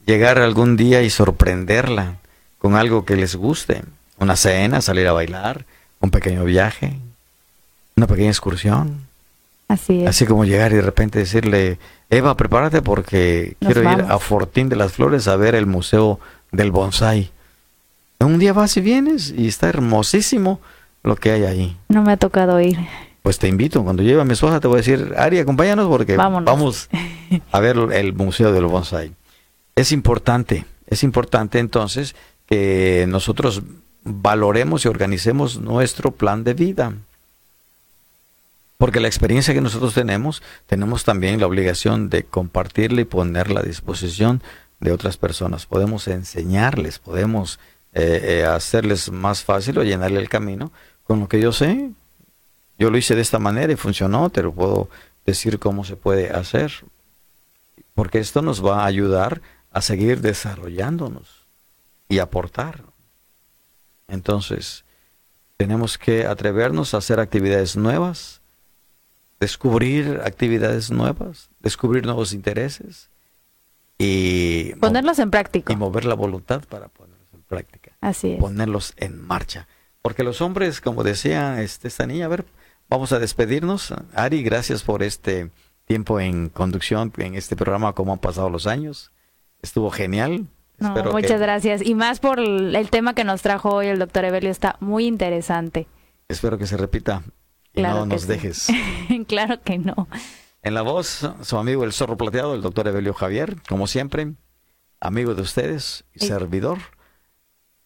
[0.07, 2.19] llegar algún día y sorprenderla
[2.59, 3.83] con algo que les guste.
[4.21, 5.65] Una cena, salir a bailar,
[5.99, 6.97] un pequeño viaje,
[7.97, 9.01] una pequeña excursión.
[9.67, 10.09] Así es.
[10.09, 14.69] Así como llegar y de repente decirle, Eva, prepárate porque Nos quiero ir a Fortín
[14.69, 16.21] de las Flores a ver el Museo
[16.53, 17.33] del Bonsai.
[18.21, 20.61] Un día vas y vienes y está hermosísimo
[21.03, 21.77] lo que hay ahí.
[21.89, 22.79] No me ha tocado ir.
[23.23, 26.17] Pues te invito, cuando lleve a mi esposa te voy a decir, Ari, acompáñanos porque
[26.17, 26.47] Vámonos.
[26.47, 26.89] vamos
[27.53, 29.13] a ver el Museo del Bonsai.
[29.77, 32.17] Es importante, es importante entonces
[32.47, 33.63] que nosotros
[34.05, 36.95] valoremos y organicemos nuestro plan de vida.
[38.79, 43.63] Porque la experiencia que nosotros tenemos, tenemos también la obligación de compartirla y ponerla a
[43.63, 44.43] disposición
[44.81, 45.67] de otras personas.
[45.67, 47.61] Podemos enseñarles, podemos
[47.93, 50.73] eh, eh, hacerles más fácil o llenarle el camino
[51.05, 51.91] con lo que yo sé.
[52.81, 54.89] Yo lo hice de esta manera y funcionó, te lo puedo
[55.27, 56.73] decir cómo se puede hacer.
[57.93, 61.47] Porque esto nos va a ayudar a seguir desarrollándonos
[62.09, 62.83] y aportar.
[64.09, 64.85] Entonces,
[65.59, 68.41] tenemos que atrevernos a hacer actividades nuevas,
[69.41, 73.11] descubrir actividades nuevas, descubrir nuevos intereses
[73.99, 75.71] y, Ponerlos en práctica.
[75.71, 77.93] y mover la voluntad para ponerlos en práctica.
[78.01, 78.41] Así es.
[78.41, 79.69] ponerlos en marcha.
[80.01, 82.47] Porque los hombres, como decía este, esta niña, a ver,
[82.91, 83.95] vamos a despedirnos.
[84.15, 85.51] Ari, gracias por este
[85.87, 89.11] tiempo en conducción en este programa, cómo han pasado los años.
[89.63, 90.47] Estuvo genial.
[90.79, 91.83] No, muchas que- gracias.
[91.85, 95.87] Y más por el, tema que nos trajo hoy el doctor Evelio, está muy interesante.
[96.29, 97.23] Espero que se repita
[97.73, 98.29] y Claro no nos sí.
[98.29, 98.69] dejes.
[99.29, 100.09] claro que no.
[100.63, 104.35] En la voz, su amigo el zorro plateado, el doctor Evelio Javier, como siempre,
[105.01, 106.79] amigo de ustedes y Y- servidor.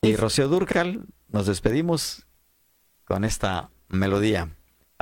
[0.03, 2.27] Y y- Rocío Durcal, nos despedimos
[3.05, 4.51] con esta melodía.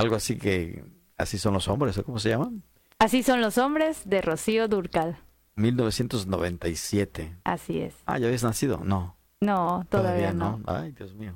[0.02, 0.84] Algo así que,
[1.16, 2.50] así son los hombres, ¿o ¿cómo se llama?
[2.98, 5.18] Así son los hombres de Rocío Durcal.
[5.56, 7.36] 1997.
[7.44, 7.94] Así es.
[8.06, 8.80] Ah, ¿ya habías nacido?
[8.84, 9.16] No.
[9.40, 10.60] No, todavía, no.
[10.66, 11.34] Ay, Dios mío.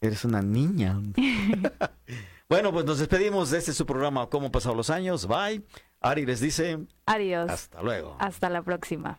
[0.00, 1.00] Eres una niña.
[2.48, 5.26] bueno, pues nos despedimos de este su programa, ¿Cómo han pasado los años?
[5.26, 5.64] Bye.
[6.00, 7.50] Ari les dice, Adiós.
[7.50, 8.16] hasta luego.
[8.18, 9.18] Hasta la próxima.